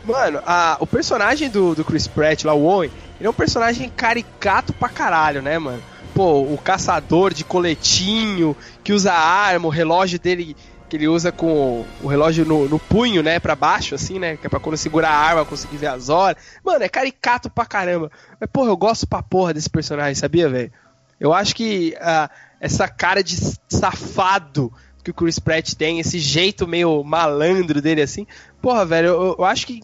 [0.04, 3.90] mano, a, o personagem do, do Chris Pratt lá, o Owen, ele é um personagem
[3.90, 5.82] caricato pra caralho, né, mano?
[6.14, 10.56] Pô, o caçador de coletinho, que usa arma, o relógio dele
[10.90, 14.48] que ele usa com o relógio no, no, punho, né, pra baixo, assim, né, que
[14.48, 16.42] é pra quando segurar a arma conseguir ver as horas.
[16.66, 18.12] Mano, é caricato pra caramba.
[18.40, 20.72] Mas, porra, eu gosto pra porra desse personagem, sabia, velho?
[21.20, 22.28] Eu acho que uh,
[22.60, 23.38] essa cara de
[23.70, 28.26] safado que o Chris Pratt tem, esse jeito meio malandro dele, assim,
[28.62, 29.82] porra, velho, eu, eu acho que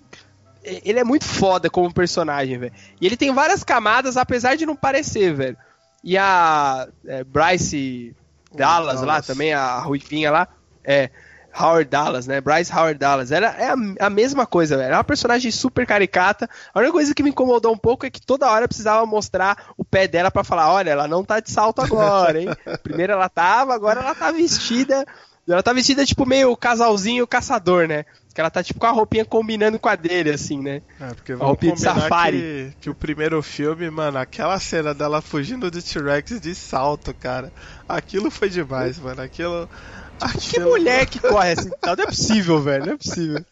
[0.84, 2.74] ele é muito foda como personagem, velho.
[3.00, 5.58] E ele tem várias camadas, apesar de não parecer, velho.
[6.04, 8.16] E a é, Bryce
[8.54, 10.48] Dallas, lá também, a Ruivinha lá,
[10.84, 11.10] é.
[11.58, 12.42] Howard Dallas, né?
[12.42, 13.32] Bryce Howard Dallas.
[13.32, 14.92] Ela é a, a mesma coisa, velho.
[14.94, 16.50] É uma personagem super caricata.
[16.74, 19.86] A única coisa que me incomodou um pouco é que toda hora precisava mostrar o
[19.86, 22.50] pé dela pra falar: olha, ela não tá de salto agora, hein?
[22.84, 25.06] Primeiro ela tava, agora ela tá vestida.
[25.48, 28.06] Ela tá vestida tipo meio casalzinho caçador, né?
[28.34, 30.82] Que ela tá tipo com a roupinha combinando com a dele, assim, né?
[31.00, 32.38] É, porque A roupinha de safari.
[32.40, 37.54] que, que o primeiro filme, mano, aquela cena dela fugindo do T-Rex de salto, cara.
[37.88, 39.22] Aquilo foi demais, mano.
[39.22, 39.70] Aquilo.
[40.18, 41.70] Que aquilo- mulher que corre assim?
[41.84, 42.86] Não é possível, velho.
[42.88, 43.46] Não é possível.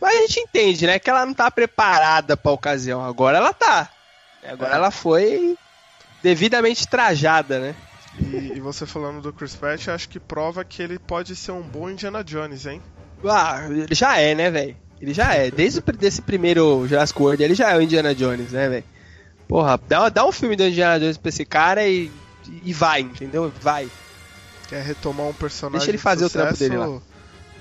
[0.00, 0.98] Mas a gente entende, né?
[0.98, 3.04] Que ela não tá preparada pra ocasião.
[3.04, 3.88] Agora ela tá.
[4.46, 4.76] Agora É.
[4.76, 5.56] ela foi
[6.22, 7.74] devidamente trajada, né?
[8.20, 11.62] E, e você falando do Chris Pratt, acho que prova que ele pode ser um
[11.62, 12.82] bom Indiana Jones, hein?
[13.24, 14.76] Ah, ele já é, né, velho?
[15.00, 15.50] Ele já é.
[15.50, 18.84] Desde desse primeiro Jurassic World, ele já é o Indiana Jones, né, velho?
[19.46, 22.10] Porra, dá, dá um filme do Indiana Jones pra esse cara e,
[22.64, 23.52] e vai, entendeu?
[23.60, 23.88] Vai.
[24.68, 27.00] Quer retomar um personagem Deixa ele de fazer o trampo sucesso, dele lá.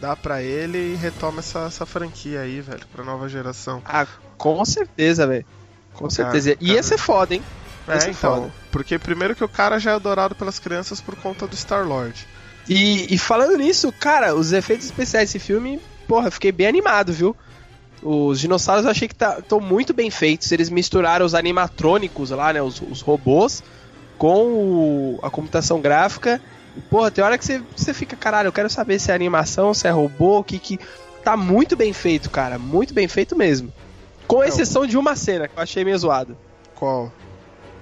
[0.01, 3.81] Dá pra ele e retoma essa, essa franquia aí, velho, pra nova geração.
[3.85, 4.05] Ah,
[4.37, 5.45] com certeza, velho.
[5.93, 6.57] Com Cara, certeza.
[6.59, 6.83] Ia cara.
[6.83, 7.43] ser foda, hein?
[7.95, 8.35] É, ser então.
[8.35, 8.53] foda.
[8.71, 12.27] Porque primeiro que o cara já é adorado pelas crianças por conta do Star-Lord.
[12.67, 17.35] E, e falando nisso, cara, os efeitos especiais desse filme, porra, fiquei bem animado, viu?
[18.03, 20.51] Os dinossauros eu achei que estão muito bem feitos.
[20.51, 22.61] Eles misturaram os animatrônicos lá, né?
[22.61, 23.63] Os, os robôs
[24.17, 26.41] com o- a computação gráfica.
[26.75, 29.73] E, porra, tem hora que você, você fica, caralho, eu quero saber se é animação,
[29.73, 30.79] se é robô, o que que.
[31.23, 32.57] Tá muito bem feito, cara.
[32.59, 33.73] Muito bem feito mesmo.
[34.27, 36.37] Com exceção de uma cena que eu achei meio zoado.
[36.75, 37.11] Qual?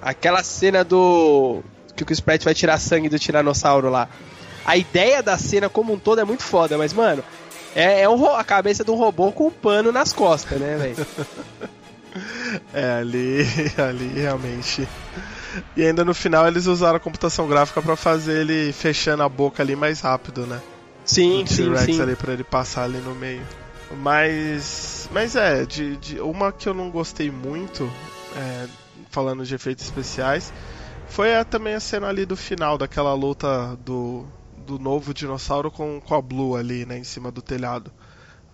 [0.02, 1.62] Aquela cena do.
[1.96, 4.08] que o Chris Pratt vai tirar sangue do tiranossauro lá.
[4.64, 7.22] A ideia da cena como um todo é muito foda, mas, mano,
[7.74, 11.06] é, é um a cabeça de um robô com um pano nas costas, né, velho?
[12.72, 13.40] É, ali,
[13.76, 14.88] ali realmente.
[15.76, 19.62] E ainda no final eles usaram a computação gráfica pra fazer ele fechando a boca
[19.62, 20.60] ali mais rápido, né?
[21.04, 22.00] Sim, o sim, sim.
[22.00, 23.42] ali pra ele passar ali no meio.
[23.98, 25.08] Mas.
[25.12, 27.90] Mas é, de, de- uma que eu não gostei muito,
[28.34, 28.66] é,
[29.16, 30.52] falando de efeitos especiais,
[31.08, 34.26] foi a- também a cena ali do final, daquela luta do,
[34.66, 37.90] do novo dinossauro com, com a Blue ali, né, em cima do telhado.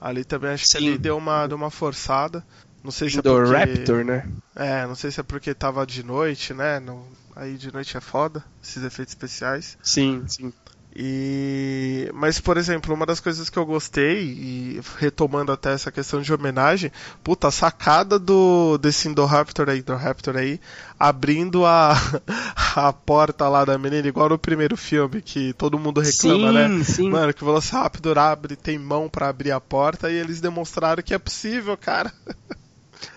[0.01, 0.91] Ali também acho que Sim.
[0.91, 2.45] ali deu uma, deu uma forçada.
[2.85, 3.53] Não sei se é Do porque...
[3.53, 4.29] Raptor, né?
[4.55, 6.79] É, não sei se é porque tava de noite, né?
[6.79, 9.77] Não, aí de noite é foda, esses efeitos especiais.
[9.83, 10.53] Sim, sim.
[10.95, 16.21] E mas por exemplo, uma das coisas que eu gostei e retomando até essa questão
[16.21, 16.93] de homenagem,
[17.25, 20.61] puta, a sacada do desse Indoraptor aí, Indoraptor aí,
[21.01, 21.95] abrindo a
[22.77, 26.85] a porta lá da menina igual no primeiro filme que todo mundo reclama, sim, né?
[26.85, 27.11] sim.
[27.11, 31.15] Mano, que o Velociraptor abre, tem mão pra abrir a porta e eles demonstraram que
[31.15, 32.13] é possível, cara.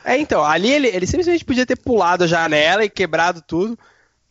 [0.03, 3.77] É, então, ali ele, ele simplesmente podia ter pulado a janela e quebrado tudo.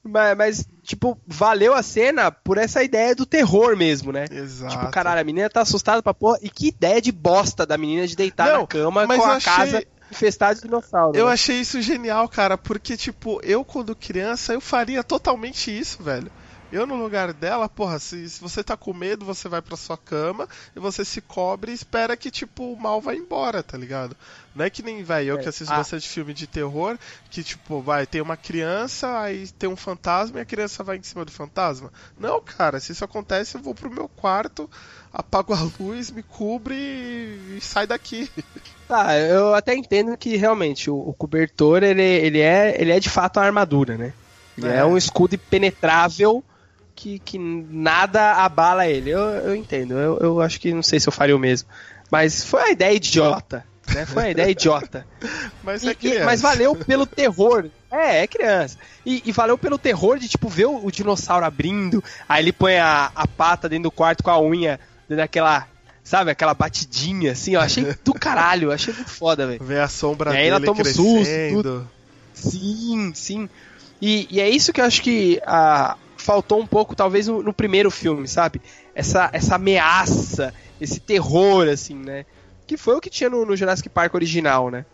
[0.06, 4.26] Mas, mas, tipo, valeu a cena por essa ideia do terror mesmo, né?
[4.30, 4.72] Exato.
[4.76, 6.38] Tipo, caralho, a menina tá assustada pra porra.
[6.42, 9.52] E que ideia de bosta da menina de deitar Não, na cama com a achei-
[9.54, 11.16] casa infestada de dinossauro.
[11.18, 11.32] Eu né?
[11.32, 16.30] achei isso genial, cara, porque, tipo, eu quando criança, eu faria totalmente isso, velho.
[16.72, 19.96] Eu no lugar dela, porra, se, se você tá com medo, você vai pra sua
[19.96, 24.16] cama e você se cobre e espera que, tipo, o mal vai embora, tá ligado?
[24.54, 26.98] Não é que nem, vai, eu É, que assisto a- bastante filme de terror,
[27.30, 31.02] que, tipo, vai, tem uma criança, aí tem um fantasma e a criança vai em
[31.04, 31.92] cima do fantasma.
[32.18, 34.68] Não, cara, se isso acontece, eu vou pro meu quarto,
[35.12, 38.28] apago a luz, me cubre e, e sai daqui.
[38.88, 43.08] Tá, eu até entendo que realmente o, o cobertor ele, ele, é, ele é de
[43.10, 44.12] fato a armadura, né?
[44.58, 44.84] Ele é, É.
[44.84, 46.42] um escudo impenetrável
[46.94, 49.10] que, que nada abala ele.
[49.10, 51.68] Eu, eu entendo, eu, eu acho que não sei se eu faria o mesmo.
[52.10, 53.64] Mas foi uma ideia idiota.
[53.92, 54.06] Né?
[54.06, 55.06] Foi uma ideia idiota.
[55.62, 57.66] Mas E- é e- mas valeu pelo terror.
[57.90, 58.78] É, é criança.
[59.04, 62.76] E, e valeu pelo terror de, tipo, ver o, o dinossauro abrindo, aí ele põe
[62.76, 65.66] a, a pata dentro do quarto com a unha, dando aquela,
[66.02, 69.62] sabe, aquela batidinha, assim, eu achei do caralho, achei muito foda, velho.
[69.64, 71.90] Ver a sombra E aí ela dele toma um susto, crescendo.
[72.32, 73.48] Sim, sim.
[74.02, 77.52] E, e é isso que eu acho que ah, faltou um pouco, talvez, no, no
[77.52, 78.60] primeiro filme, sabe?
[78.94, 82.24] Essa, essa ameaça, esse terror, assim, né?
[82.66, 84.86] Que foi o que tinha no, no Jurassic Park original, né?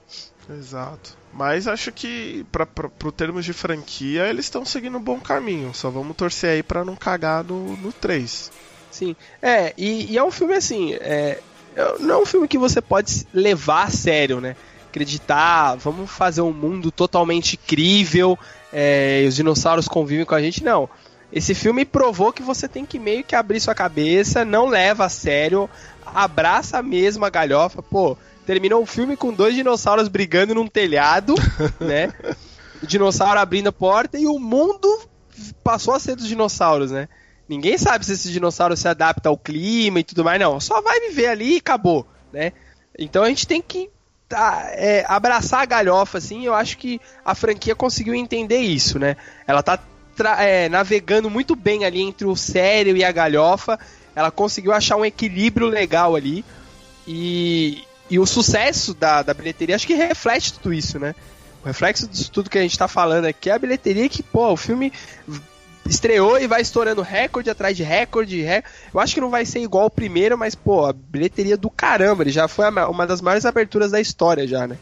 [0.58, 1.16] Exato.
[1.32, 5.72] Mas acho que, pra, pra, pro termos de franquia, eles estão seguindo um bom caminho.
[5.72, 8.50] Só vamos torcer aí pra não cagar no, no 3.
[8.90, 9.14] Sim.
[9.40, 10.94] É, e, e é um filme assim.
[10.94, 11.38] É,
[11.76, 14.56] é- não é um filme que você pode levar a sério, né?
[14.88, 18.36] Acreditar, vamos fazer um mundo totalmente incrível,
[18.72, 20.64] é, os dinossauros convivem com a gente.
[20.64, 20.88] Não.
[21.32, 25.08] Esse filme provou que você tem que meio que abrir sua cabeça, não leva a
[25.08, 25.70] sério,
[26.04, 27.82] abraça mesmo a galhofa.
[27.82, 31.34] Pô, terminou o filme com dois dinossauros brigando num telhado,
[31.78, 32.12] né?
[32.82, 35.08] O dinossauro abrindo a porta e o mundo
[35.62, 37.08] passou a ser dos dinossauros, né?
[37.48, 40.58] Ninguém sabe se esse dinossauro se adapta ao clima e tudo mais, não.
[40.60, 42.52] Só vai viver ali e acabou, né?
[42.98, 43.90] Então a gente tem que
[44.28, 46.44] tá, é, abraçar a galhofa, assim.
[46.44, 49.16] Eu acho que a franquia conseguiu entender isso, né?
[49.46, 49.78] Ela tá
[50.38, 53.78] é, navegando muito bem ali entre o sério e a galhofa.
[54.14, 56.44] Ela conseguiu achar um equilíbrio legal ali.
[57.06, 61.14] E, e o sucesso da, da bilheteria acho que reflete tudo isso, né?
[61.62, 64.52] O reflexo disso tudo que a gente tá falando aqui é a bilheteria que, pô,
[64.52, 64.92] o filme
[65.86, 68.44] estreou e vai estourando recorde atrás de recorde.
[68.94, 72.22] Eu acho que não vai ser igual o primeiro, mas, pô, a bilheteria do caramba,
[72.22, 74.78] ele já foi uma das maiores aberturas da história já, né?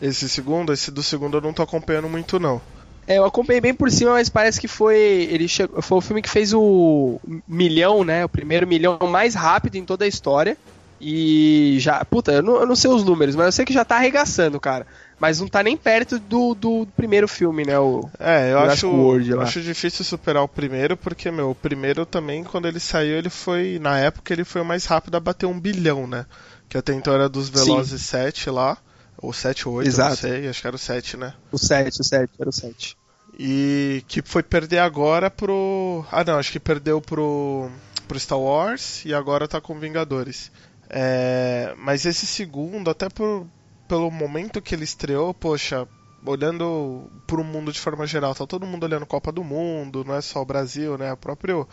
[0.00, 2.60] Esse segundo, esse do segundo eu não tô acompanhando muito não.
[3.06, 5.28] É, eu acompanhei bem por cima, mas parece que foi.
[5.30, 8.24] Ele chegou, foi o filme que fez o milhão, né?
[8.24, 10.56] O primeiro milhão mais rápido em toda a história.
[11.00, 12.02] E já.
[12.04, 14.58] Puta, eu não, eu não sei os números, mas eu sei que já tá arregaçando,
[14.58, 14.86] cara.
[15.18, 17.78] Mas não tá nem perto do, do primeiro filme, né?
[17.78, 22.04] O é, eu acho, World, eu acho difícil superar o primeiro, porque, meu, o primeiro
[22.04, 23.78] também, quando ele saiu, ele foi.
[23.80, 26.26] Na época, ele foi o mais rápido a bater um bilhão, né?
[26.68, 28.08] Que até então era dos Velozes Sim.
[28.08, 28.78] 7 lá.
[29.24, 30.10] Ou 7 ou 8, Exato.
[30.10, 31.34] não sei, acho que era o 7, né?
[31.50, 32.96] O 7, o 7, era o 7.
[33.38, 36.04] E que foi perder agora pro.
[36.12, 37.70] Ah não, acho que perdeu pro.
[38.06, 40.52] pro Star Wars e agora tá com Vingadores.
[40.88, 41.74] É...
[41.78, 43.46] Mas esse segundo, até por,
[43.88, 45.88] pelo momento que ele estreou, poxa,
[46.24, 50.20] olhando pro mundo de forma geral, tá todo mundo olhando Copa do Mundo, não é
[50.20, 51.12] só o Brasil, né?
[51.12, 51.66] O próprio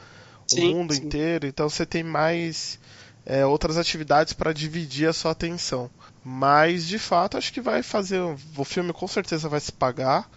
[0.48, 1.04] sim, o mundo sim.
[1.04, 1.46] inteiro.
[1.46, 2.80] Então você tem mais
[3.26, 5.90] é, outras atividades para dividir a sua atenção.
[6.24, 8.20] Mas de fato acho que vai fazer.
[8.20, 10.30] O filme com certeza vai se pagar.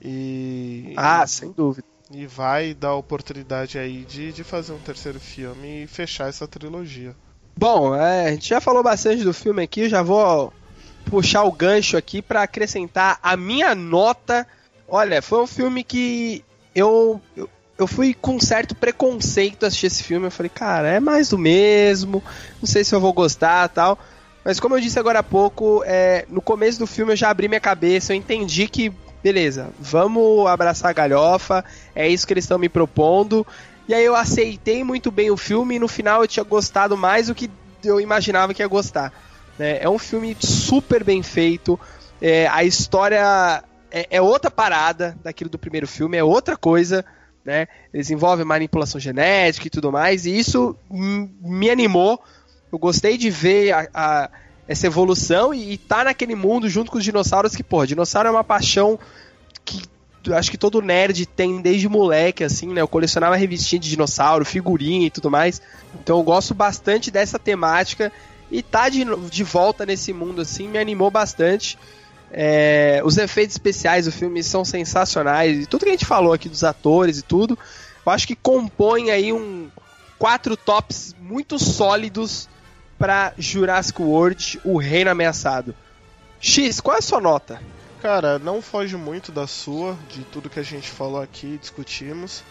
[0.00, 0.94] E.
[0.96, 1.86] Ah, sem dúvida.
[2.10, 7.16] E vai dar oportunidade aí de, de fazer um terceiro filme e fechar essa trilogia.
[7.56, 10.52] Bom, é, a gente já falou bastante do filme aqui, já vou
[11.06, 14.46] puxar o gancho aqui para acrescentar a minha nota.
[14.86, 20.26] Olha, foi um filme que eu, eu, eu fui com certo preconceito assistir esse filme.
[20.26, 22.22] Eu falei, cara, é mais do mesmo,
[22.60, 23.98] não sei se eu vou gostar tal.
[24.44, 27.48] Mas como eu disse agora há pouco, é, no começo do filme eu já abri
[27.48, 32.58] minha cabeça, eu entendi que, beleza, vamos abraçar a galhofa, é isso que eles estão
[32.58, 33.46] me propondo.
[33.88, 37.28] E aí eu aceitei muito bem o filme e no final eu tinha gostado mais
[37.28, 37.50] do que
[37.84, 39.12] eu imaginava que ia gostar.
[39.58, 39.78] Né?
[39.80, 41.78] É um filme super bem feito,
[42.20, 47.04] é, a história é, é outra parada daquilo do primeiro filme, é outra coisa
[47.44, 47.66] né?
[47.92, 52.22] Eles envolvem manipulação genética e tudo mais, e isso me animou.
[52.72, 54.30] Eu gostei de ver a, a,
[54.66, 58.30] essa evolução e, estar tá naquele mundo junto com os dinossauros que, pô, dinossauro é
[58.30, 58.98] uma paixão
[59.64, 59.82] que
[60.30, 62.80] acho que todo nerd tem desde moleque, assim, né?
[62.80, 65.60] Eu colecionava revistinha de dinossauro, figurinha e tudo mais.
[66.00, 68.12] Então eu gosto bastante dessa temática
[68.50, 71.76] e tá de, de volta nesse mundo, assim, me animou bastante.
[72.32, 75.64] É, os efeitos especiais do filme são sensacionais.
[75.64, 77.58] E tudo que a gente falou aqui dos atores e tudo,
[78.04, 79.70] eu acho que compõe aí um
[80.18, 82.48] quatro tops muito sólidos
[82.98, 85.74] para Jurassic World, o Reino Ameaçado.
[86.40, 87.60] X, qual é a sua nota?
[88.00, 92.42] Cara, não foge muito da sua, de tudo que a gente falou aqui, discutimos.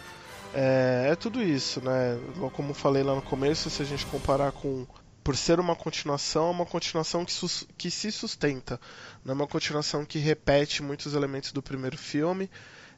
[0.53, 2.17] É, é tudo isso, né?
[2.53, 4.85] Como falei lá no começo, se a gente comparar com
[5.23, 7.34] por ser uma continuação, é uma continuação que,
[7.77, 8.79] que se sustenta.
[9.23, 12.49] Não é uma continuação que repete muitos elementos do primeiro filme.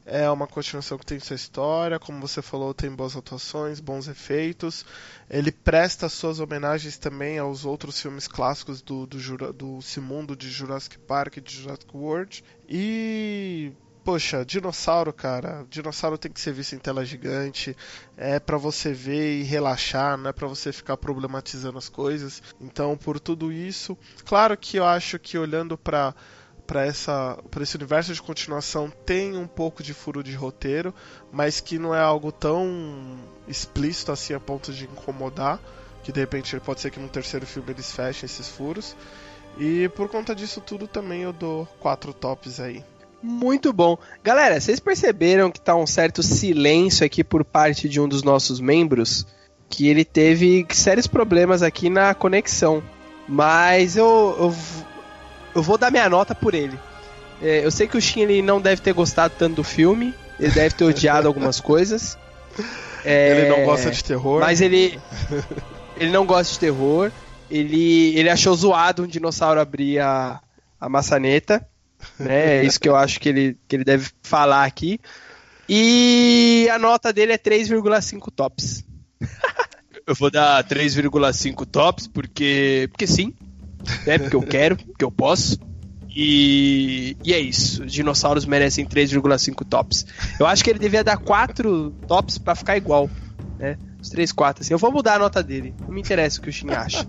[0.06, 4.84] É uma continuação que tem sua história, como você falou, tem boas atuações, bons efeitos.
[5.30, 10.50] Ele presta suas homenagens também aos outros filmes clássicos do, do, do, do mundo de
[10.50, 12.44] Jurassic Park e de Jurassic World.
[12.68, 13.72] E
[14.04, 17.74] poxa, dinossauro, cara, dinossauro tem que ser visto em tela gigante,
[18.16, 22.42] é para você ver e relaxar, não é para você ficar problematizando as coisas.
[22.60, 26.14] Então, por tudo isso, claro que eu acho que olhando para
[26.66, 30.94] para essa para esse universo de continuação tem um pouco de furo de roteiro,
[31.30, 35.60] mas que não é algo tão explícito assim a ponto de incomodar,
[36.02, 38.96] que de repente pode ser que no terceiro filme eles fechem esses furos.
[39.58, 42.84] E por conta disso tudo também eu dou quatro tops aí.
[43.26, 43.96] Muito bom.
[44.22, 48.60] Galera, vocês perceberam que tá um certo silêncio aqui por parte de um dos nossos
[48.60, 49.26] membros?
[49.66, 52.82] Que ele teve sérios problemas aqui na conexão.
[53.26, 54.54] Mas eu, eu,
[55.54, 56.78] eu vou dar minha nota por ele.
[57.40, 60.14] É, eu sei que o Shin ele não deve ter gostado tanto do filme.
[60.38, 62.18] Ele deve ter odiado algumas coisas.
[63.06, 64.40] É, ele não gosta de terror.
[64.40, 65.00] Mas ele.
[65.96, 67.10] Ele não gosta de terror.
[67.50, 70.40] Ele, ele achou zoado um dinossauro abrir a,
[70.78, 71.66] a maçaneta
[72.18, 72.58] né?
[72.58, 75.00] É isso que eu acho que ele, que ele deve falar aqui.
[75.68, 78.84] E a nota dele é 3,5 tops.
[80.06, 83.34] eu vou dar 3,5 tops porque, porque sim.
[84.06, 84.18] né?
[84.18, 85.58] Porque eu quero, porque eu posso.
[86.14, 87.84] E, e é isso.
[87.84, 90.06] Dinossauros merecem 3,5 tops.
[90.38, 93.10] Eu acho que ele devia dar 4 tops pra ficar igual,
[93.58, 93.76] né?
[94.00, 94.74] Os 3, 4, assim.
[94.74, 95.74] Eu vou mudar a nota dele.
[95.80, 97.06] Não me interessa o que o Shin acha.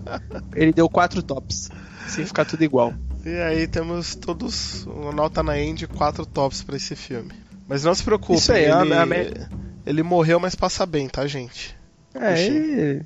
[0.54, 1.70] Ele deu 4 tops.
[2.08, 2.94] Sem ficar tudo igual.
[3.26, 7.32] E aí temos todos uma nota na end 4 tops pra esse filme.
[7.66, 9.48] Mas não se preocupe, Isso aí, ele, a- a-
[9.84, 11.76] ele morreu, mas passa bem, tá, gente?
[12.14, 12.52] É, O Shin.
[12.54, 13.02] ele,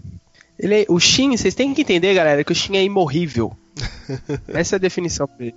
[0.59, 3.57] ele é- o Shin, vocês têm que entender, galera, que o Shin é imorrível.
[4.49, 5.55] Essa é a definição pra ele.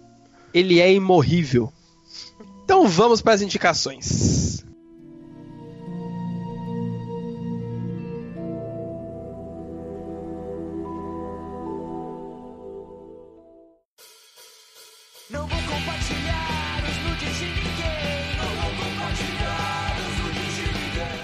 [0.54, 1.72] Ele é imorrível.
[2.64, 4.64] Então vamos para as indicações.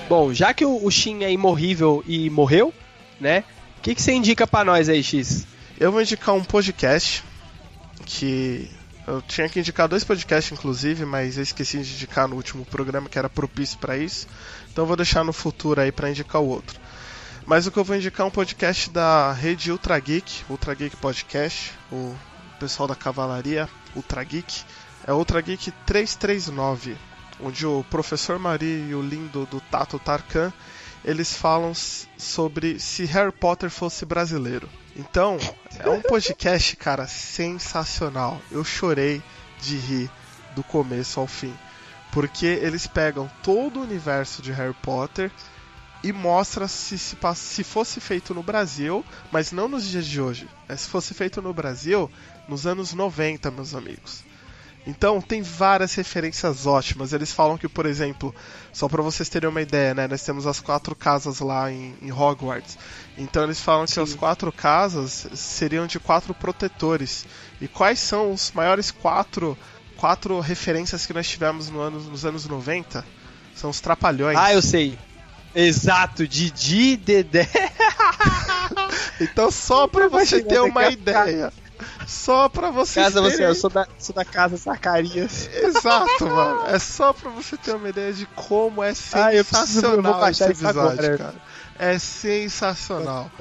[0.09, 2.73] Bom, já que o, Shin é imorrível e morreu,
[3.21, 3.43] né?
[3.77, 5.45] O que, que você indica pra nós aí, X?
[5.79, 7.23] Eu vou indicar um podcast
[8.07, 8.67] que
[9.05, 13.07] eu tinha que indicar dois podcasts inclusive, mas eu esqueci de indicar no último programa
[13.07, 14.27] que era propício para isso.
[14.73, 16.79] Então vou deixar no futuro aí para indicar o outro.
[17.45, 20.95] Mas o que eu vou indicar é um podcast da rede Ultra Geek, Ultra Geek
[20.97, 22.15] Podcast, o
[22.59, 24.63] pessoal da cavalaria Ultra Geek,
[25.05, 26.97] é Ultra Geek 339,
[27.41, 30.51] onde o professor Mari e o lindo do Tato Tarkan,
[31.03, 31.73] eles falam
[32.17, 34.69] sobre se Harry Potter fosse brasileiro.
[34.95, 35.37] Então,
[35.79, 38.41] é um podcast, cara, sensacional.
[38.51, 39.21] Eu chorei
[39.61, 40.11] de rir
[40.55, 41.53] do começo ao fim.
[42.11, 45.31] Porque eles pegam todo o universo de Harry Potter
[46.03, 50.47] e mostra se, se, se fosse feito no Brasil, mas não nos dias de hoje.
[50.67, 52.09] É se fosse feito no Brasil
[52.47, 54.23] nos anos 90, meus amigos.
[54.89, 57.13] Então, tem várias referências ótimas.
[57.13, 58.33] Eles falam que, por exemplo,
[58.73, 60.07] só para vocês terem uma ideia, né?
[60.07, 62.75] Nós temos as quatro casas lá em, em Hogwarts.
[63.15, 67.25] Então, eles falam que as quatro casas seriam de quatro protetores.
[67.61, 69.55] E quais são os maiores quatro,
[69.95, 73.05] quatro referências que nós tivemos no ano, nos anos 90?
[73.55, 74.37] São os trapalhões.
[74.39, 74.97] Ah, eu sei.
[75.53, 77.47] Exato, Didi, Dedé.
[79.21, 81.53] Então, só pra Eu você ter uma aquela ideia.
[82.09, 83.47] Só pra vocês Casa você, terem...
[83.49, 85.47] eu sou da, sou da casa Zacarias.
[85.53, 86.65] Exato, mano.
[86.67, 90.29] É só pra você ter uma ideia de como é Ah, eu preciso- eu sensacional
[90.29, 91.17] esse episódio, agora.
[91.17, 91.35] cara.
[91.77, 93.31] É sensacional.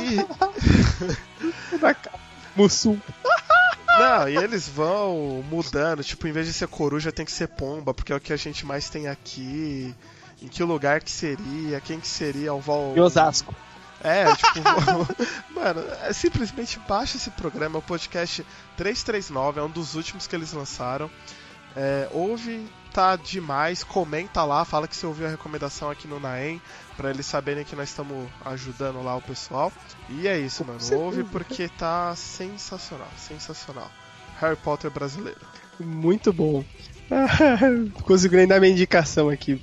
[0.00, 0.16] E,
[1.78, 2.16] Da casa.
[2.56, 2.98] Mussum.
[3.98, 6.02] não, e eles vão mudando.
[6.02, 8.36] Tipo, em vez de ser coruja, tem que ser pomba, porque é o que a
[8.36, 9.94] gente mais tem aqui.
[10.42, 11.80] Em que lugar que seria?
[11.80, 12.94] Quem que seria o Val...
[12.96, 13.54] Em Osasco.
[14.02, 14.60] É, tipo,
[15.54, 18.44] mano, é simplesmente baixa esse programa, o podcast
[18.76, 21.10] 339, é um dos últimos que eles lançaram.
[21.74, 26.60] É, ouve, tá demais, comenta lá, fala que você ouviu a recomendação aqui no Naem,
[26.96, 29.70] pra eles saberem que nós estamos ajudando lá o pessoal.
[30.08, 33.90] E é isso, mano, ouve porque tá sensacional, sensacional.
[34.40, 35.40] Harry Potter brasileiro.
[35.78, 36.64] Muito bom.
[38.02, 39.60] Consegui nem dar minha indicação aqui.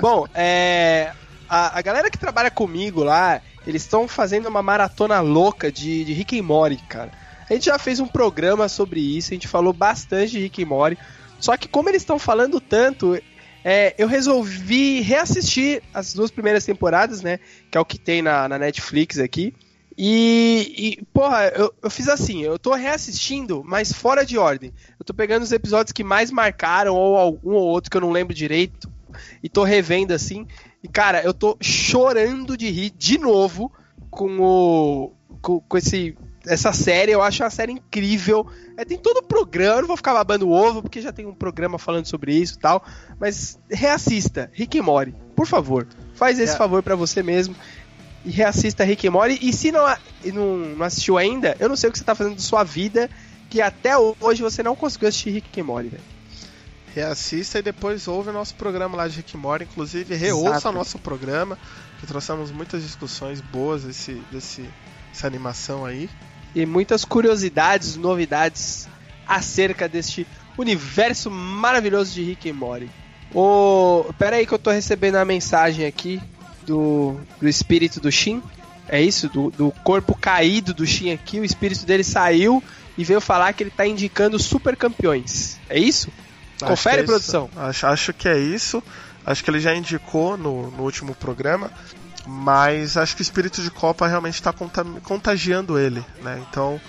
[0.00, 1.12] Bom, é.
[1.48, 6.12] A, a galera que trabalha comigo lá, eles estão fazendo uma maratona louca de, de
[6.12, 7.10] Rick and Morty, cara.
[7.48, 10.66] A gente já fez um programa sobre isso, a gente falou bastante de Rick and
[10.66, 10.98] Morty.
[11.38, 13.20] Só que como eles estão falando tanto,
[13.62, 17.38] é, eu resolvi reassistir as duas primeiras temporadas, né?
[17.70, 19.54] Que é o que tem na, na Netflix aqui.
[19.96, 24.72] E, e, porra, eu, eu fiz assim, eu tô reassistindo, mas fora de ordem.
[24.98, 28.10] Eu tô pegando os episódios que mais marcaram, ou algum ou outro que eu não
[28.10, 28.90] lembro direito,
[29.42, 30.46] e tô revendo assim.
[30.82, 33.72] E, cara, eu tô chorando de rir de novo
[34.10, 35.12] com o.
[35.40, 36.16] com, com esse.
[36.46, 38.46] Essa série, eu acho uma série incrível.
[38.76, 41.24] É, tem todo o programa, eu não vou ficar babando o ovo, porque já tem
[41.24, 42.84] um programa falando sobre isso e tal.
[43.18, 45.86] Mas reassista, Rick and Morty, por favor.
[46.14, 46.56] Faz esse É.
[46.56, 47.56] favor pra você mesmo
[48.26, 49.38] e reassista Rick and Morty.
[49.40, 49.86] E se não,
[50.34, 53.08] não, não assistiu ainda, eu não sei o que você tá fazendo da sua vida,
[53.48, 56.02] que até hoje você não conseguiu assistir Rick and Morty, velho.
[56.94, 59.64] Reassista e depois ouve o nosso programa lá de Rick Morty.
[59.64, 60.68] Inclusive, reouça Exato.
[60.68, 61.58] o nosso programa,
[61.98, 64.68] que trouxemos muitas discussões boas desse, desse,
[65.10, 66.08] dessa animação aí.
[66.54, 68.88] E muitas curiosidades, novidades
[69.26, 70.24] acerca deste
[70.56, 72.88] universo maravilhoso de Rick Morty.
[73.34, 76.22] Ô, pera aí que eu tô recebendo a mensagem aqui
[76.64, 78.40] do, do espírito do Shin.
[78.88, 79.28] É isso?
[79.28, 81.40] Do, do corpo caído do Shin aqui.
[81.40, 82.62] O espírito dele saiu
[82.96, 85.58] e veio falar que ele tá indicando super campeões.
[85.68, 86.08] É isso?
[86.56, 87.50] Acho Confere, que é produção.
[87.56, 88.82] Acho, acho que é isso.
[89.26, 91.70] Acho que ele já indicou no, no último programa.
[92.26, 94.52] Mas acho que o espírito de Copa realmente está
[95.02, 96.42] contagiando ele, né?
[96.48, 96.80] Então,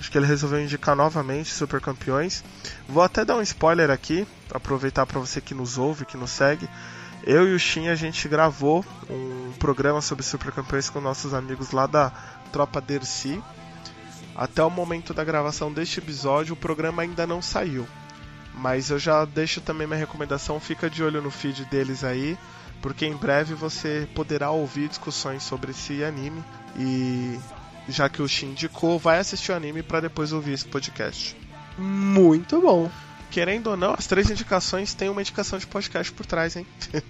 [0.00, 2.42] acho que ele resolveu indicar novamente Super Campeões.
[2.88, 6.66] Vou até dar um spoiler aqui, aproveitar para você que nos ouve, que nos segue.
[7.24, 11.70] Eu e o Shin a gente gravou um programa sobre Super Campeões com nossos amigos
[11.70, 12.10] lá da
[12.50, 13.42] Tropa Dercy.
[14.34, 17.86] até o momento da gravação deste episódio, o programa ainda não saiu.
[18.54, 22.36] Mas eu já deixo também minha recomendação, fica de olho no feed deles aí,
[22.82, 26.42] porque em breve você poderá ouvir discussões sobre esse anime
[26.76, 27.38] e
[27.88, 31.36] já que o Shin indicou, vai assistir o anime para depois ouvir esse podcast.
[31.78, 32.90] Muito bom.
[33.30, 36.66] Querendo ou não, as três indicações têm uma indicação de podcast por trás, hein?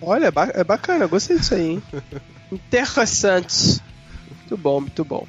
[0.00, 1.82] Olha, é, ba bacana, gostei disso aí, hein?
[2.50, 3.80] Interessante.
[4.30, 5.26] Muito bom, muito bom.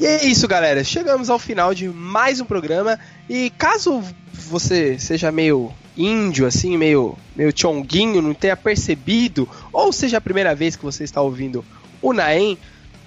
[0.00, 0.84] E é isso, galera.
[0.84, 2.98] Chegamos ao final de mais um programa.
[3.28, 10.18] E caso você seja meio índio, assim, meio, meio chonguinho, não tenha percebido, ou seja
[10.18, 11.64] a primeira vez que você está ouvindo
[12.00, 12.56] o Naem,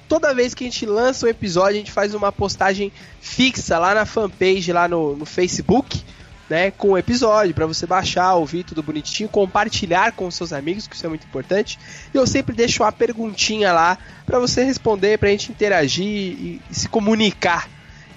[0.09, 3.95] toda vez que a gente lança um episódio, a gente faz uma postagem fixa lá
[3.95, 6.03] na fanpage, lá no, no Facebook
[6.51, 10.93] né, com o episódio, para você baixar, ouvir tudo bonitinho, compartilhar com seus amigos, que
[10.93, 11.79] isso é muito importante.
[12.13, 16.75] E eu sempre deixo uma perguntinha lá para você responder, pra gente interagir e, e
[16.75, 17.69] se comunicar.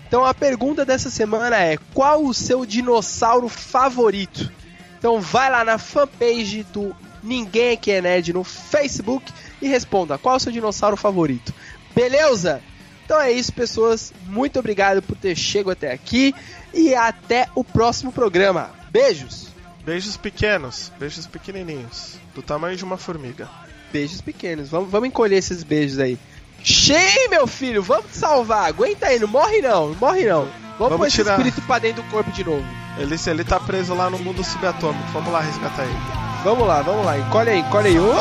[0.08, 4.50] Então a pergunta dessa semana é: qual o seu dinossauro favorito?
[4.98, 9.32] Então vai lá na fanpage do Ninguém Aqui é Nerd no Facebook
[9.62, 11.54] e responda qual o seu dinossauro favorito.
[11.94, 12.60] Beleza?
[13.04, 14.12] Então é isso, pessoas.
[14.26, 16.34] Muito obrigado por ter chegado até aqui
[16.72, 18.70] e até o próximo programa.
[18.90, 19.48] Beijos.
[19.84, 23.48] Beijos pequenos, beijos pequenininhos, do tamanho de uma formiga.
[23.92, 24.70] Beijos pequenos.
[24.70, 26.18] Vamos, vamos encolher esses beijos aí.
[26.62, 28.66] Cheio, meu filho, vamos te salvar.
[28.66, 30.48] Aguenta aí, não morre não, não morre não.
[30.78, 31.38] Vamos, vamos pôr tirar...
[31.38, 32.64] esse espírito pra dentro do corpo de novo.
[32.96, 35.06] Ele, ele tá preso lá no mundo subatômico.
[35.12, 36.24] Vamos lá resgatar ele.
[36.42, 37.18] Vamos lá, vamos lá.
[37.18, 37.98] Encolhe aí, encolhe aí.
[37.98, 38.14] Uh!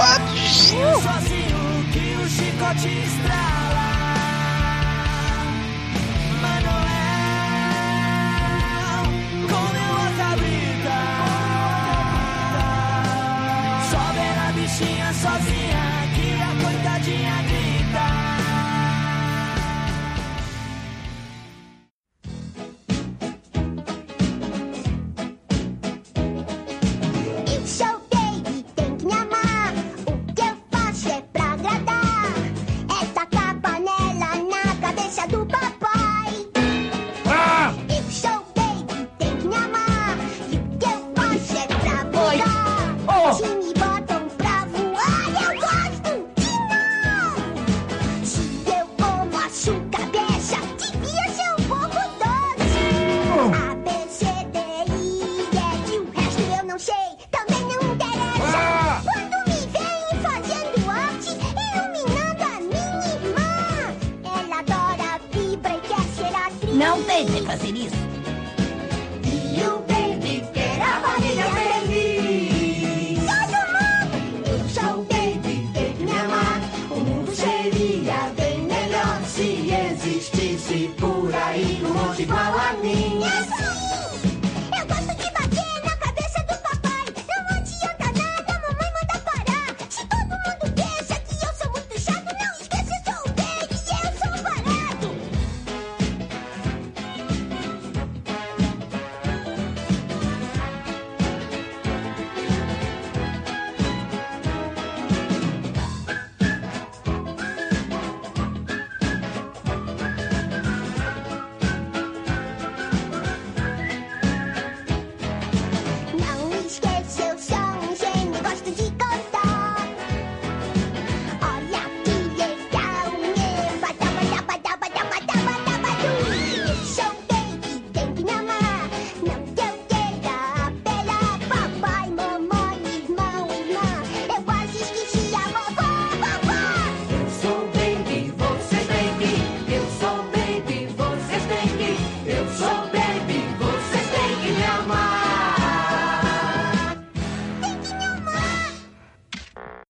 [1.01, 3.42] Sozinho que o chicote estrala.
[15.25, 15.52] us
[67.23, 67.93] Ay, me facilis.